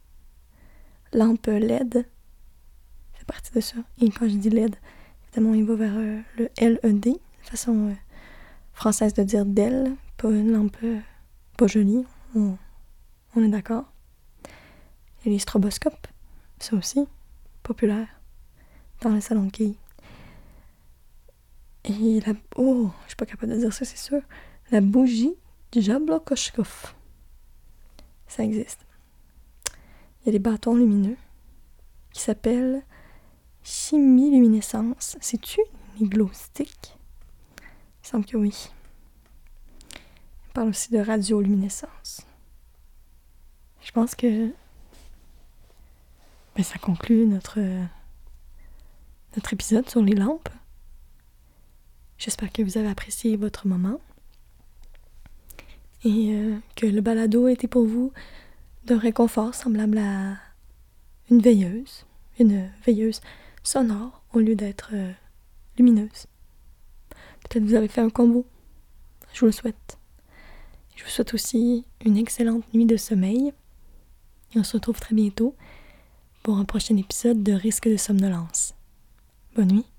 Lampe 1.14 1.48
LED 1.48 2.06
partie 3.28 3.52
de 3.52 3.60
ça. 3.60 3.78
Et 4.02 4.10
quand 4.10 4.28
je 4.28 4.36
dis 4.36 4.50
LED, 4.50 4.76
évidemment, 5.28 5.54
il 5.54 5.66
va 5.66 5.76
vers 5.76 5.94
euh, 5.96 6.20
le 6.38 6.50
LED, 6.58 7.20
façon 7.44 7.90
euh, 7.90 7.94
française 8.74 9.14
de 9.14 9.24
dire 9.24 9.46
d'elle, 9.46 9.94
pas 10.18 10.30
une 10.30 10.52
lampe 10.52 10.78
euh, 10.84 11.00
pas 11.58 11.68
jolie, 11.68 12.06
on, 12.36 12.58
est 13.38 13.50
d'accord. 13.50 13.86
A 15.26 15.30
les 15.30 15.40
stroboscopes, 15.40 16.08
ça 16.60 16.76
aussi, 16.76 17.06
populaire, 17.62 18.08
dans 19.02 19.14
les 19.14 19.22
salons 19.22 19.50
de. 19.50 19.78
Et 21.84 22.20
la... 22.22 22.34
Oh, 22.56 22.90
je 23.04 23.10
suis 23.10 23.16
pas 23.16 23.26
capable 23.26 23.54
de 23.54 23.60
dire 23.60 23.74
ça, 23.74 23.86
c'est 23.86 23.98
sûr. 23.98 24.22
La 24.72 24.82
bougie 24.82 25.36
du 25.72 25.82
Jablokoshkov. 25.82 26.94
Ça 28.28 28.44
existe. 28.44 28.86
Il 30.22 30.28
y 30.28 30.30
a 30.30 30.32
des 30.32 30.40
bâtons 30.40 30.76
lumineux 30.76 31.18
qui 32.12 32.22
s'appellent 32.22 32.84
chimiluminescence. 33.64 35.18
C'est-tu 35.22 35.62
les 36.00 36.08
glow 36.08 36.30
sticks? 36.34 36.98
Il 38.04 38.08
semble 38.08 38.26
que 38.26 38.38
oui. 38.38 38.70
On 40.50 40.54
parle 40.54 40.70
aussi 40.70 40.92
de 40.92 41.00
radioluminescence. 41.00 42.22
Je 43.82 43.92
pense 43.92 44.16
que 44.16 44.52
ben, 46.56 46.64
ça 46.64 46.78
conclut 46.80 47.26
notre, 47.26 47.60
notre 49.36 49.54
épisode 49.54 49.90
sur 49.90 50.02
les 50.02 50.16
lampes. 50.16 50.50
J'espère 52.18 52.52
que 52.52 52.64
vous 52.64 52.78
avez 52.78 52.90
apprécié 52.90 53.38
votre 53.38 53.68
moment 53.68 54.02
et 56.04 56.34
euh, 56.34 56.58
que 56.76 56.86
le 56.86 57.02
balado 57.02 57.48
était 57.48 57.68
pour 57.68 57.86
vous 57.86 58.12
de 58.86 58.96
réconfort 58.96 59.56
semblable 59.56 59.98
à 59.98 60.38
une 61.30 61.42
veilleuse, 61.42 62.06
une 62.40 62.70
veilleuse 62.86 63.22
sonore 63.64 64.22
au 64.34 64.40
lieu 64.40 64.56
d'être 64.56 64.92
euh, 64.94 65.12
lumineuse. 65.78 66.28
Peut-être 67.50 67.64
vous 67.64 67.76
avez 67.76 67.88
fait 67.88 68.02
un 68.02 68.10
combo. 68.10 68.46
Je 69.34 69.42
vous 69.42 69.48
le 69.48 69.52
souhaite. 69.52 69.98
Je 70.96 71.04
vous 71.04 71.10
souhaite 71.10 71.34
aussi 71.34 71.86
une 72.06 72.18
excellente 72.18 72.64
nuit 72.74 72.86
de 72.86 72.98
sommeil. 72.98 73.54
Et 74.56 74.60
on 74.60 74.64
se 74.64 74.78
retrouve 74.78 75.00
très 75.00 75.16
bientôt 75.16 75.56
pour 76.44 76.58
un 76.58 76.66
prochain 76.66 76.96
épisode 76.98 77.44
de 77.44 77.54
Risque 77.54 77.90
de 77.90 77.98
somnolence. 77.98 78.74
Bonne 79.56 79.72
nuit. 79.72 79.97